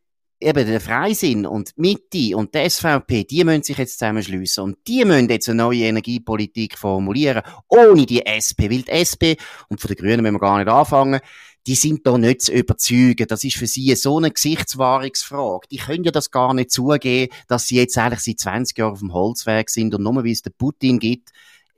eben 0.41 0.67
der 0.67 0.81
Freisinn 0.81 1.47
und 1.47 1.73
Mitte 1.77 2.37
und 2.37 2.53
die 2.53 2.69
SVP, 2.69 3.25
die 3.25 3.45
müssen 3.45 3.63
sich 3.63 3.79
jetzt 3.79 3.99
zusammenschliessen 3.99 4.65
und 4.65 4.79
die 4.89 5.05
müssen 5.05 5.29
jetzt 5.29 5.49
eine 5.49 5.63
neue 5.63 5.85
Energiepolitik 5.85 6.77
formulieren, 6.77 7.43
ohne 7.69 8.05
die 8.05 8.27
SP, 8.27 8.69
weil 8.69 8.83
die 8.83 8.91
SP, 8.91 9.39
und 9.69 9.81
von 9.81 9.89
den 9.89 9.97
Grünen 9.97 10.23
müssen 10.23 10.35
wir 10.35 10.41
gar 10.41 10.59
nicht 10.59 10.69
anfangen, 10.69 11.21
die 11.67 11.75
sind 11.75 12.07
da 12.07 12.17
nicht 12.17 12.43
zu 12.43 12.53
überzeugen. 12.53 13.27
Das 13.29 13.43
ist 13.45 13.57
für 13.57 13.67
sie 13.67 13.95
so 13.97 14.19
eine 14.19 14.31
Gesichtswahrungsfrage. 14.31 15.67
Die 15.71 15.79
können 15.79 16.05
ja 16.05 16.13
das 16.13 16.31
gar 16.31 16.55
nicht 16.55 16.71
zugeben, 16.71 17.33
dass 17.49 17.67
sie 17.67 17.77
jetzt 17.77 17.99
eigentlich 17.99 18.21
seit 18.21 18.39
20 18.39 18.79
Jahren 18.79 18.93
auf 18.93 19.01
dem 19.01 19.13
Holzweg 19.13 19.69
sind 19.71 19.95
und 19.95 20.03
nur 20.03 20.23
wie 20.25 20.33
es 20.33 20.43
der 20.43 20.51
Putin 20.51 20.99
gibt, 20.99 21.31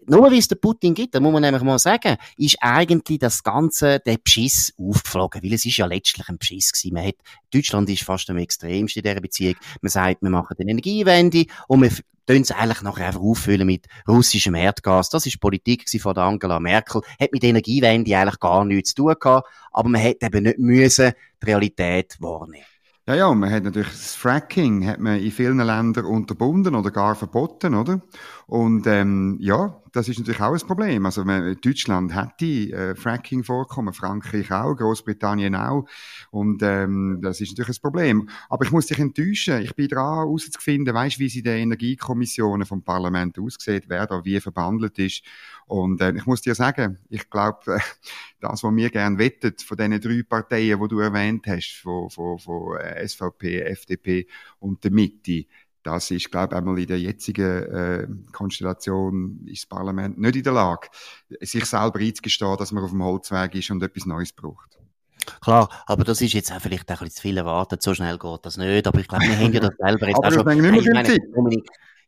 nur 0.07 0.31
wie 0.31 0.39
es 0.39 0.49
der 0.49 0.57
Putin 0.57 0.95
gibt, 0.95 1.15
da 1.15 1.21
muss 1.21 1.33
man 1.33 1.43
nämlich 1.43 1.63
mal 1.63 1.79
sagen, 1.79 2.17
ist 2.37 2.57
eigentlich 2.61 3.19
das 3.19 3.43
Ganze, 3.43 4.01
der 4.01 4.19
Beschiss 4.19 4.73
aufgeflogen, 4.79 5.43
weil 5.43 5.53
es 5.53 5.67
ist 5.67 5.77
ja 5.77 5.87
letztlich 5.87 6.29
ein 6.29 6.39
Beschiss 6.39 6.73
gewesen. 6.73 6.95
Man 6.95 7.07
hat, 7.07 7.17
Deutschland 7.53 7.91
ist 7.91 8.05
fast 8.05 8.31
am 8.31 8.39
extremsten 8.39 9.01
in 9.03 9.09
dieser 9.09 9.21
Beziehung. 9.21 9.57
Man 9.83 9.91
sagt, 9.91 10.23
wir 10.23 10.31
machen 10.31 10.57
eine 10.59 10.71
Energiewende 10.71 11.47
und 11.67 11.83
wir 11.83 11.91
tun 12.27 12.43
es 12.43 12.51
eigentlich 12.51 12.83
nachher 12.83 13.07
einfach 13.07 13.21
auffüllen 13.21 13.67
mit 13.67 13.87
russischem 14.07 14.55
Erdgas. 14.55 15.09
Das 15.11 15.27
ist 15.27 15.41
Politik 15.41 15.89
von 16.01 16.15
der 16.15 16.25
Angela 16.25 16.61
Merkel. 16.61 17.03
Hat 17.21 17.33
mit 17.33 17.45
Energiewende 17.45 18.17
eigentlich 18.17 18.41
gar 18.41 18.65
nichts 18.65 18.91
zu 18.91 19.03
tun 19.03 19.15
gehabt, 19.19 19.49
aber 19.73 19.89
man 19.89 20.01
hätte 20.01 20.27
eben 20.27 20.45
nicht 20.45 20.59
müssen 20.59 21.13
die 21.43 21.47
Realität 21.47 22.17
wahrnehmen. 22.21 22.65
Ja, 23.09 23.15
ja, 23.15 23.33
man 23.33 23.51
hat 23.51 23.65
natürlich 23.65 23.89
das 23.89 24.15
Fracking 24.17 24.87
hat 24.87 25.01
man 25.01 25.19
in 25.19 25.31
vielen 25.31 25.57
Ländern 25.57 26.05
unterbunden 26.05 26.75
oder 26.75 26.91
gar 26.91 27.15
verboten, 27.15 27.75
oder? 27.75 28.03
Und 28.47 28.87
ähm, 28.87 29.39
ja, 29.41 29.81
das 29.93 30.09
ist 30.09 30.19
natürlich 30.19 30.41
auch 30.41 30.53
ein 30.53 30.67
Problem. 30.67 31.07
Also 31.07 31.25
Deutschland 31.25 32.15
hat 32.15 32.41
die 32.41 32.73
äh, 32.73 32.95
Fracking 32.95 33.45
vorkommen, 33.45 33.93
Frankreich 33.93 34.51
auch, 34.53 34.75
Großbritannien 34.75 35.55
auch. 35.55 35.87
Und 36.31 36.63
ähm, 36.63 37.21
das 37.23 37.41
ist 37.41 37.51
natürlich 37.51 37.79
ein 37.79 37.83
Problem. 37.83 38.29
Aber 38.49 38.65
ich 38.65 38.71
muss 38.71 38.87
dich 38.87 38.99
enttäuschen. 38.99 39.63
Ich 39.63 39.75
bin 39.75 39.89
dran, 39.89 40.19
herauszufinden, 40.19 40.95
weißt, 40.95 41.19
wie 41.19 41.29
sie 41.29 41.43
die 41.43 41.51
Energiekommissionen 41.51 42.67
vom 42.67 42.83
Parlament 42.83 43.39
aussieht, 43.39 43.85
wer 43.89 44.07
da 44.07 44.25
wie 44.25 44.41
verbandelt 44.41 44.99
ist. 44.99 45.23
Und 45.67 46.01
äh, 46.01 46.13
ich 46.17 46.27
muss 46.27 46.43
dir 46.43 46.55
sagen, 46.55 46.99
ich 47.09 47.29
glaube, 47.29 47.77
äh, 47.77 47.81
das, 48.41 48.63
was 48.63 48.75
wir 48.75 48.91
gerne 48.91 49.19
wettet 49.19 49.63
von 49.63 49.77
diesen 49.77 50.01
drei 50.01 50.23
Parteien, 50.23 50.81
die 50.81 50.89
du 50.89 51.01
erwähnt 51.01 51.47
hast, 51.47 51.81
von, 51.83 52.11
von, 52.11 52.39
von 52.39 52.79
äh, 52.79 53.07
SVP, 53.07 53.61
FDP 53.63 54.27
und 54.59 54.83
der 54.85 54.91
Mitte, 54.91 55.45
das 55.89 56.11
ist, 56.11 56.31
glaube 56.31 56.55
ich, 56.55 56.59
einmal 56.59 56.79
in 56.79 56.87
der 56.87 57.01
jetzigen 57.01 57.63
äh, 57.63 58.07
Konstellation 58.33 59.41
ist 59.47 59.63
das 59.63 59.69
Parlament 59.69 60.19
nicht 60.19 60.37
in 60.37 60.43
der 60.43 60.53
Lage, 60.53 60.89
sich 61.41 61.65
selber 61.65 61.99
einzugestehen, 61.99 62.57
dass 62.59 62.73
man 62.73 62.85
auf 62.85 62.91
dem 62.91 63.03
Holzweg 63.03 63.55
ist 63.55 63.71
und 63.71 63.83
etwas 63.83 64.07
Neues 64.07 64.33
braucht. 64.33 64.79
Klar, 65.41 65.69
aber 65.87 66.05
das 66.05 66.21
ist 66.21 66.33
jetzt 66.33 66.53
auch 66.53 66.61
vielleicht 66.61 66.89
ein 66.89 66.95
bisschen 66.95 67.11
zu 67.11 67.23
viel 67.23 67.37
erwartet, 67.37 67.83
so 67.83 67.95
schnell 67.95 68.19
geht 68.19 68.41
das 68.43 68.57
nicht, 68.57 68.87
aber 68.87 69.01
ich 69.01 69.09
glaube, 69.09 69.25
wir 69.25 69.39
haben 69.39 69.53
ja 69.53 69.61
das 69.61 69.77
selber 69.79 70.09
jetzt 70.09 70.25
auch 70.25 70.33
schon... 70.33 70.47
Nicht 70.47 70.63
mehr 70.63 71.05
viel 71.05 71.05
Zeit. 71.05 71.23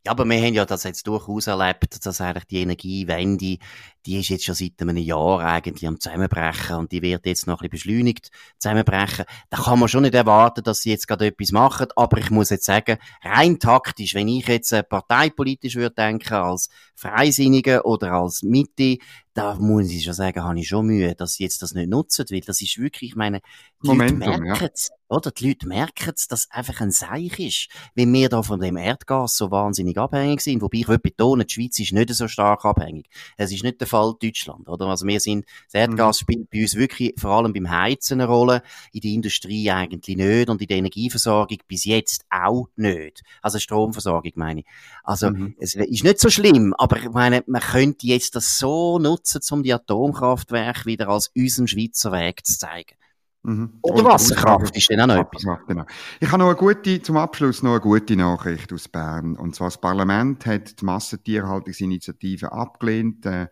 Ja, 0.03 0.13
aber 0.13 0.25
wir 0.25 0.41
haben 0.41 0.55
ja 0.55 0.65
das 0.65 0.83
jetzt 0.83 1.05
durchaus 1.05 1.45
erlebt, 1.45 2.03
dass 2.03 2.21
eigentlich 2.21 2.45
die 2.45 2.61
Energiewende, 2.61 3.59
die 4.07 4.19
ist 4.19 4.29
jetzt 4.29 4.45
schon 4.45 4.55
seit 4.55 4.81
einem 4.81 4.97
Jahr 4.97 5.41
eigentlich 5.41 5.87
am 5.87 5.99
Zusammenbrechen 5.99 6.75
und 6.77 6.91
die 6.91 7.03
wird 7.03 7.27
jetzt 7.27 7.45
noch 7.45 7.61
ein 7.61 7.69
bisschen 7.69 7.91
beschleunigt 7.97 8.31
zusammenbrechen. 8.57 9.25
Da 9.51 9.57
kann 9.57 9.77
man 9.77 9.89
schon 9.89 10.01
nicht 10.01 10.15
erwarten, 10.15 10.63
dass 10.63 10.81
sie 10.81 10.89
jetzt 10.89 11.07
gerade 11.07 11.27
etwas 11.27 11.51
machen, 11.51 11.85
aber 11.95 12.17
ich 12.17 12.31
muss 12.31 12.49
jetzt 12.49 12.65
sagen, 12.65 12.97
rein 13.23 13.59
taktisch, 13.59 14.15
wenn 14.15 14.27
ich 14.27 14.47
jetzt 14.47 14.71
äh, 14.71 14.81
parteipolitisch 14.81 15.75
würde 15.75 15.93
denken, 15.93 16.33
als 16.33 16.69
Freisinnige 16.95 17.83
oder 17.83 18.13
als 18.13 18.41
Mitte, 18.41 18.97
da 19.33 19.55
muss 19.55 19.89
ich 19.89 20.03
schon 20.03 20.13
sagen, 20.13 20.43
habe 20.43 20.59
ich 20.59 20.67
schon 20.67 20.85
Mühe, 20.85 21.15
dass 21.15 21.35
sie 21.35 21.43
jetzt 21.43 21.61
das 21.61 21.73
nicht 21.73 21.89
nutzen, 21.89 22.25
weil 22.29 22.41
das 22.41 22.61
ist 22.61 22.77
wirklich, 22.77 23.11
ich 23.11 23.15
meine, 23.15 23.41
die 23.83 23.87
Momentum, 23.87 24.19
Leute 24.19 24.41
merken 24.41 24.69
es, 24.73 24.89
ja. 24.89 24.95
oder? 25.07 25.31
Die 25.31 25.47
Leute 25.47 25.67
merken 25.67 26.13
es, 26.15 26.27
dass 26.27 26.51
einfach 26.51 26.81
ein 26.81 26.91
Seich 26.91 27.39
ist, 27.39 27.69
wenn 27.95 28.13
wir 28.13 28.27
da 28.29 28.43
von 28.43 28.59
dem 28.59 28.75
Erdgas 28.75 29.37
so 29.37 29.49
wahnsinnig 29.49 29.97
abhängig 29.97 30.41
sind. 30.41 30.61
Wobei 30.61 30.79
ich 30.79 30.87
will 30.87 30.99
betonen, 30.99 31.47
die 31.47 31.53
Schweiz 31.53 31.79
ist 31.79 31.93
nicht 31.93 32.13
so 32.13 32.27
stark 32.27 32.65
abhängig. 32.65 33.07
Es 33.37 33.51
ist 33.51 33.63
nicht 33.63 33.79
der 33.79 33.87
Fall 33.87 34.13
Deutschland, 34.21 34.67
oder? 34.67 34.87
Also 34.87 35.07
wir 35.07 35.19
sind, 35.19 35.45
das 35.71 35.75
Erdgas 35.75 36.19
mhm. 36.19 36.23
spielt 36.23 36.49
bei 36.49 36.61
uns 36.61 36.75
wirklich 36.75 37.13
vor 37.17 37.31
allem 37.31 37.53
beim 37.53 37.69
Heizen 37.69 38.19
eine 38.19 38.29
Rolle, 38.29 38.63
in 38.91 39.01
der 39.01 39.11
Industrie 39.11 39.71
eigentlich 39.71 40.17
nicht 40.17 40.49
und 40.49 40.61
in 40.61 40.67
der 40.67 40.77
Energieversorgung 40.77 41.59
bis 41.67 41.85
jetzt 41.85 42.25
auch 42.29 42.67
nicht. 42.75 43.23
Also 43.41 43.59
Stromversorgung 43.59 44.33
meine 44.35 44.59
ich. 44.61 44.65
Also 45.03 45.31
mhm. 45.31 45.55
es 45.57 45.75
ist 45.75 46.03
nicht 46.03 46.19
so 46.19 46.29
schlimm, 46.29 46.73
aber 46.77 46.97
ich 46.97 47.09
meine, 47.09 47.43
man 47.47 47.61
könnte 47.61 48.05
jetzt 48.07 48.35
das 48.35 48.59
so 48.59 48.99
nutzen, 48.99 49.20
nutzen, 49.21 49.53
um 49.53 49.63
die 49.63 49.73
Atomkraftwerke 49.73 50.85
wieder 50.85 51.09
als 51.09 51.31
unseren 51.35 51.67
Schweizer 51.67 52.11
Weg 52.11 52.45
zu 52.45 52.57
zeigen. 52.57 52.95
Mhm. 53.43 53.79
Oder 53.81 54.03
Wasserkraft 54.03 54.75
ist 54.75 54.91
dann 54.91 55.01
auch 55.01 55.15
noch 55.15 55.25
etwas. 55.25 55.43
Genau. 55.67 55.85
Ich 56.19 56.27
habe 56.27 56.43
noch 56.43 56.49
eine 56.49 56.55
gute, 56.55 57.01
zum 57.01 57.17
Abschluss 57.17 57.63
noch 57.63 57.71
eine 57.71 57.79
gute 57.79 58.15
Nachricht 58.15 58.71
aus 58.71 58.87
Bern. 58.87 59.35
Und 59.35 59.55
zwar 59.55 59.67
das 59.67 59.81
Parlament 59.81 60.45
hat 60.45 60.79
die 60.79 60.85
Massentierhaltungsinitiative 60.85 62.51
abgelehnt. 62.51 63.25
Äh, 63.25 63.47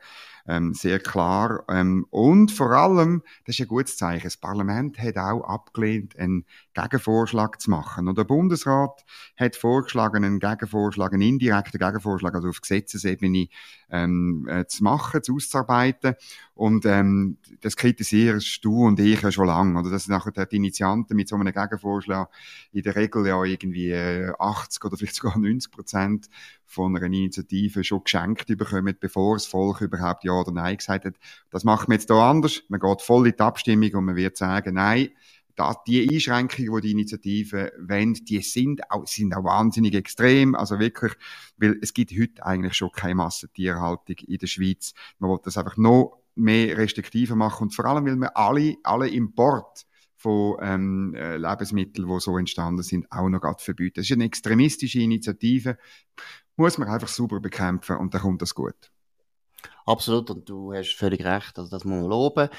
ähm, 0.48 0.74
sehr 0.74 1.00
klar. 1.00 1.64
Ähm, 1.70 2.06
und 2.12 2.52
vor 2.52 2.72
allem, 2.72 3.24
das 3.46 3.56
ist 3.56 3.62
ein 3.62 3.68
gutes 3.68 3.98
Zeichen, 3.98 4.24
das 4.24 4.38
Parlament 4.38 5.00
hat 5.00 5.18
auch 5.18 5.42
abgelehnt, 5.42 6.18
einen 6.18 6.46
Gegenvorschlag 6.82 7.60
zu 7.62 7.70
machen. 7.70 8.08
Und 8.08 8.18
der 8.18 8.24
Bundesrat 8.24 9.04
hat 9.38 9.56
vorgeschlagen, 9.56 10.24
einen 10.24 10.40
Gegenvorschlag, 10.40 11.14
einen 11.14 11.22
indirekten 11.22 11.80
Gegenvorschlag, 11.80 12.36
also 12.36 12.50
auf 12.50 12.62
Gesetzesebene 12.62 13.48
ähm, 13.90 14.48
äh, 14.50 14.66
zu 14.66 14.84
machen, 14.84 15.24
zu 15.24 15.36
auszuarbeiten. 15.36 16.16
Und 16.54 16.86
ähm, 16.86 17.38
das 17.62 17.76
kritisierst 17.76 18.64
du 18.64 18.86
und 18.86 19.00
ich 19.00 19.22
ja 19.22 19.32
schon 19.32 19.48
lange. 19.48 19.80
Oder 19.80 19.90
dass 19.90 20.08
nachher 20.08 20.46
die 20.46 20.58
Initianten 20.58 21.16
mit 21.16 21.28
so 21.30 21.36
einem 21.36 21.54
Gegenvorschlag 21.54 22.30
in 22.72 22.84
der 22.84 22.96
Regel 22.96 23.28
ja 23.28 23.44
irgendwie 23.44 23.94
80 23.94 24.84
äh, 24.84 24.88
oder 24.88 24.98
vielleicht 24.98 25.16
sogar 25.16 25.38
90 25.38 25.72
Prozent 25.72 26.30
von 26.66 26.96
einer 26.96 27.06
Initiative 27.06 27.84
schon 27.84 28.04
geschenkt 28.04 28.46
bekommen, 28.46 28.96
bevor 29.00 29.36
das 29.36 29.48
Volk 29.48 29.82
überhaupt 29.82 30.24
Ja 30.24 30.34
oder 30.34 30.52
Nein 30.52 30.78
gesagt 30.78 31.06
hat. 31.06 31.16
Das 31.50 31.64
macht 31.64 31.88
man 31.88 31.98
jetzt 31.98 32.10
hier 32.10 32.18
anders. 32.18 32.62
Man 32.68 32.80
geht 32.80 33.02
voll 33.02 33.28
in 33.28 33.34
die 33.34 33.40
Abstimmung 33.40 33.92
und 33.94 34.06
man 34.06 34.16
wird 34.16 34.38
sagen, 34.38 34.76
nein, 34.76 35.10
die 35.88 36.10
Einschränkungen, 36.10 36.76
die 36.76 36.82
die 36.82 36.92
Initiativen 36.92 37.70
wollen, 37.80 38.14
die 38.14 38.42
sind 38.42 38.90
auch, 38.92 39.06
sind 39.08 39.36
auch 39.36 39.44
wahnsinnig 39.44 39.96
extrem. 39.96 40.56
Also 40.56 40.80
wirklich, 40.80 41.14
weil 41.58 41.78
es 41.82 41.94
gibt 41.94 42.12
heute 42.12 42.46
eigentlich 42.46 42.74
schon 42.74 42.92
keine 42.92 43.16
Massentierhaltung 43.16 44.16
in 44.28 44.38
der 44.38 44.48
Schweiz. 44.48 44.94
Man 45.20 45.32
will 45.32 45.40
das 45.44 45.58
einfach 45.58 45.78
noch 45.78 46.20
mehr 46.36 46.78
restriktiver 46.78 47.36
machen 47.36 47.64
und 47.64 47.76
vor 47.76 47.86
allem, 47.86 48.06
weil 48.06 48.16
wir 48.16 48.38
alle, 48.38 48.76
alle 48.84 49.10
Import 49.10 49.86
von 50.16 50.58
ähm, 50.62 51.16
äh, 51.16 51.38
Lebensmitteln, 51.38 52.08
die 52.08 52.20
so 52.20 52.38
entstanden 52.38 52.84
sind, 52.84 53.10
auch 53.12 53.30
noch 53.30 53.40
gerade 53.40 53.62
verbieten. 53.64 53.96
Das 53.96 54.06
ist 54.06 54.12
eine 54.12 54.26
extremistische 54.26 55.00
Initiative, 55.00 55.78
muss 56.58 56.78
man 56.78 56.90
einfach 56.90 57.08
sauber 57.08 57.40
bekämpfen 57.40 57.98
und 57.98 58.14
dann 58.14 58.22
kommt 58.22 58.42
das 58.42 58.54
gut. 58.54 58.92
Absolut, 59.86 60.30
und 60.30 60.48
du 60.48 60.74
hast 60.74 60.94
völlig 60.94 61.24
recht, 61.26 61.58
also 61.58 61.70
das 61.70 61.84
muss 61.84 62.02
man 62.02 62.10
loben. 62.10 62.50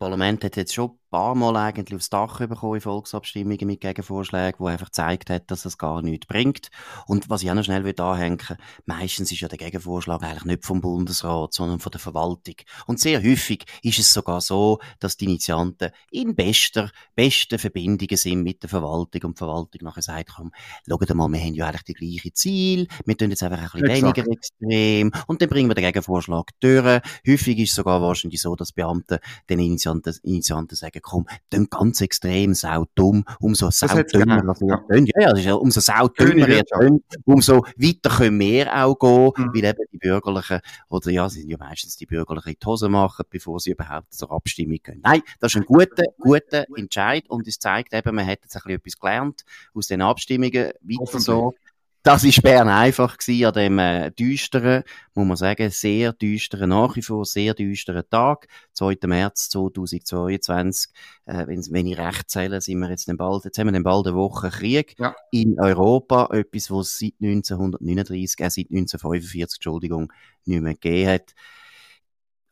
Das 0.00 0.06
Parlament 0.06 0.42
hat 0.44 0.56
jetzt 0.56 0.72
schon 0.72 0.98
paar 1.10 1.34
Mal 1.34 1.56
eigentlich 1.56 1.96
aufs 1.96 2.08
Dach 2.08 2.38
bekommen 2.38 2.76
in 2.76 2.80
Volksabstimmungen 2.80 3.66
mit 3.66 3.80
Gegenvorschlägen, 3.80 4.60
wo 4.60 4.66
einfach 4.66 4.86
gezeigt 4.86 5.28
hat, 5.28 5.50
dass 5.50 5.64
es 5.64 5.76
gar 5.76 6.02
nichts 6.02 6.26
bringt. 6.26 6.68
Und 7.06 7.28
was 7.28 7.42
ich 7.42 7.50
auch 7.50 7.54
noch 7.54 7.64
schnell 7.64 7.84
will 7.84 8.00
anhängen, 8.00 8.56
meistens 8.86 9.32
ist 9.32 9.40
ja 9.40 9.48
der 9.48 9.58
Gegenvorschlag 9.58 10.22
eigentlich 10.22 10.44
nicht 10.44 10.64
vom 10.64 10.80
Bundesrat, 10.80 11.52
sondern 11.52 11.80
von 11.80 11.90
der 11.90 12.00
Verwaltung. 12.00 12.54
Und 12.86 13.00
sehr 13.00 13.22
häufig 13.22 13.64
ist 13.82 13.98
es 13.98 14.12
sogar 14.12 14.40
so, 14.40 14.78
dass 15.00 15.16
die 15.16 15.24
Initianten 15.24 15.90
in 16.10 16.36
bester, 16.36 16.90
besten 17.16 17.58
Verbindungen 17.58 18.16
sind 18.16 18.42
mit 18.42 18.62
der 18.62 18.70
Verwaltung 18.70 19.22
und 19.24 19.36
die 19.36 19.38
Verwaltung 19.38 19.80
nachher 19.82 20.02
sagt, 20.02 20.30
komm, 20.36 20.52
schaut 20.88 21.14
mal, 21.14 21.28
wir 21.28 21.40
haben 21.40 21.54
ja 21.54 21.66
eigentlich 21.66 21.82
die 21.82 21.94
gleichen 21.94 22.34
Ziele, 22.34 22.86
wir 23.04 23.16
tun 23.16 23.30
jetzt 23.30 23.42
einfach 23.42 23.74
ein 23.74 23.82
bisschen 23.82 24.04
weniger 24.04 24.30
extrem 24.30 25.12
und 25.26 25.42
dann 25.42 25.48
bringen 25.48 25.68
wir 25.68 25.74
den 25.74 25.84
Gegenvorschlag 25.84 26.50
durch. 26.60 27.02
Häufig 27.26 27.58
ist 27.58 27.70
es 27.70 27.74
sogar 27.74 28.00
wahrscheinlich 28.00 28.40
so, 28.40 28.54
dass 28.54 28.72
Beamte 28.72 29.20
den 29.48 29.58
Initianten, 29.58 29.89
Initianten 30.22 30.76
sagen, 30.76 31.00
komm, 31.02 31.26
dann 31.50 31.66
ganz 31.68 32.00
extrem 32.00 32.54
saudumm, 32.54 33.24
umso 33.38 33.70
saudümmer 33.70 34.42
das 34.42 34.60
ja. 34.60 34.82
ja, 34.88 35.22
ja, 35.22 35.30
das 35.30 35.38
ist 35.40 35.44
ja, 35.46 35.54
umso 35.54 35.80
saudümmer 35.80 36.48
ihr 36.48 36.64
tönt, 36.64 37.04
umso 37.24 37.64
weiter 37.76 38.10
können 38.10 38.40
wir 38.40 38.74
auch 38.74 38.98
gehen, 38.98 39.32
mhm. 39.36 39.54
weil 39.54 39.64
eben 39.64 39.84
die 39.92 39.98
Bürgerlichen, 39.98 40.60
oder 40.88 41.10
ja, 41.10 41.28
sind 41.28 41.48
ja 41.48 41.56
meistens 41.58 41.96
die 41.96 42.06
Bürgerlichen 42.06 42.50
in 42.50 42.56
die 42.62 42.66
Hose 42.66 42.88
machen, 42.88 43.24
bevor 43.30 43.60
sie 43.60 43.70
überhaupt 43.70 44.12
zur 44.12 44.30
Abstimmung 44.32 44.78
gehen. 44.82 45.00
Nein, 45.02 45.22
das 45.38 45.54
ist 45.54 45.56
ein 45.56 45.64
guter, 45.64 46.04
guter 46.18 46.64
Entscheid 46.76 47.28
und 47.28 47.46
es 47.46 47.58
zeigt 47.58 47.92
eben, 47.92 48.14
man 48.14 48.26
hat 48.26 48.40
jetzt 48.42 48.56
ein 48.56 48.62
bisschen 48.62 48.78
etwas 48.78 48.98
gelernt 48.98 49.44
aus 49.74 49.86
den 49.86 50.02
Abstimmungen, 50.02 50.72
weiter 50.82 51.20
so. 51.20 51.54
Das 52.02 52.24
ist 52.24 52.42
Bern 52.42 52.68
einfach 52.68 53.18
gewesen, 53.18 53.44
an 53.44 53.52
dem 53.52 53.78
äh, 53.78 54.10
düsteren, 54.10 54.84
muss 55.12 55.26
man 55.26 55.36
sagen, 55.36 55.70
sehr 55.70 56.14
düsteren, 56.14 56.70
nach 56.70 56.96
wie 56.96 57.02
vor 57.02 57.26
sehr 57.26 57.52
düsteren 57.52 58.04
Tag, 58.08 58.48
2. 58.72 58.96
März 59.04 59.50
2022. 59.50 60.92
Äh, 61.26 61.46
wenn, 61.46 61.62
wenn 61.70 61.86
ich 61.86 61.98
recht 61.98 62.30
zähle, 62.30 62.62
sind 62.62 62.78
wir 62.78 62.88
jetzt 62.88 63.06
bald, 63.18 63.44
jetzt 63.44 63.58
haben 63.58 63.66
wir 63.66 63.72
dann 63.72 63.82
bald 63.82 64.06
eine 64.06 64.16
Woche 64.16 64.48
Krieg 64.48 64.94
ja. 64.98 65.14
in 65.30 65.60
Europa, 65.60 66.30
etwas, 66.32 66.70
was 66.70 66.98
seit 66.98 67.12
1939, 67.20 68.40
äh, 68.40 68.48
seit 68.48 68.70
1945, 68.70 69.58
Entschuldigung, 69.58 70.10
nicht 70.46 70.62
mehr 70.62 70.72
gegeben 70.72 71.10
hat. 71.10 71.34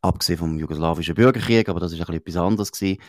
Abgesehen 0.02 0.38
vom 0.38 0.58
jugoslawischen 0.58 1.14
Bürgerkrieg, 1.14 1.70
aber 1.70 1.80
das 1.80 1.92
ist 1.92 2.00
ein 2.00 2.06
bisschen 2.06 2.20
etwas 2.20 2.36
anderes 2.36 2.70
gewesen. 2.70 3.00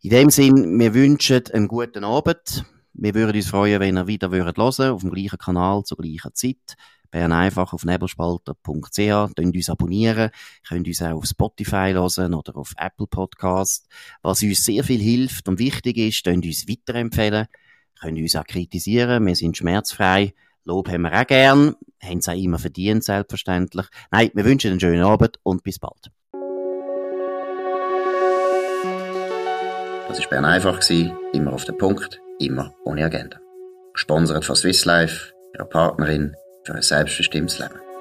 In 0.00 0.10
dem 0.10 0.30
Sinn, 0.30 0.78
wir 0.80 0.94
wünschen 0.94 1.42
einen 1.52 1.68
guten 1.68 2.02
Abend. 2.02 2.64
Wir 2.94 3.14
würden 3.14 3.36
uns 3.36 3.48
freuen, 3.48 3.80
wenn 3.80 3.96
ihr 3.96 4.06
wieder 4.06 4.30
hören 4.30 4.56
würdet, 4.56 4.80
auf 4.80 5.00
dem 5.00 5.10
gleichen 5.10 5.38
Kanal 5.38 5.82
zur 5.84 5.96
gleichen 5.96 6.34
Zeit. 6.34 6.76
Bern 7.10 7.32
einfach 7.32 7.72
auf 7.72 7.84
nebelspalter.ch, 7.84 9.34
könnt 9.34 9.38
uns 9.38 9.68
abonnieren, 9.68 10.30
könnt 10.66 10.86
uns 10.86 11.02
auch 11.02 11.16
auf 11.16 11.24
Spotify 11.26 11.92
hören 11.92 12.34
oder 12.34 12.56
auf 12.56 12.72
Apple 12.78 13.06
Podcast. 13.06 13.86
Was 14.22 14.42
uns 14.42 14.64
sehr 14.64 14.82
viel 14.84 15.00
hilft 15.00 15.48
und 15.48 15.58
wichtig 15.58 15.98
ist, 15.98 16.24
könnt 16.24 16.44
uns 16.44 16.68
weiterempfehlen, 16.68 17.46
könnt 18.00 18.18
uns 18.18 18.36
auch 18.36 18.44
kritisieren, 18.44 19.26
wir 19.26 19.36
sind 19.36 19.56
schmerzfrei. 19.56 20.34
Lob 20.64 20.88
haben 20.88 21.02
wir 21.02 21.12
auch 21.12 21.26
gern, 21.26 21.74
haben 22.02 22.18
es 22.18 22.28
auch 22.28 22.36
immer 22.36 22.58
verdient, 22.58 23.04
selbstverständlich. 23.04 23.86
Nein, 24.10 24.30
wir 24.32 24.44
wünschen 24.44 24.70
einen 24.70 24.80
schönen 24.80 25.02
Abend 25.02 25.38
und 25.42 25.62
bis 25.62 25.78
bald. 25.78 26.10
Das 30.08 30.20
war 30.20 30.28
Bern 30.30 30.44
einfach, 30.44 30.80
immer 31.32 31.52
auf 31.52 31.64
den 31.64 31.76
Punkt 31.78 32.22
immer 32.46 32.74
ohne 32.84 33.04
Agenda. 33.04 33.38
Gesponsert 33.92 34.44
von 34.44 34.56
Swiss 34.56 34.84
Life, 34.84 35.32
ihrer 35.54 35.64
Partnerin 35.64 36.34
für 36.64 36.74
ein 36.74 36.82
selbstbestimmtes 36.82 37.58
Leben. 37.58 37.91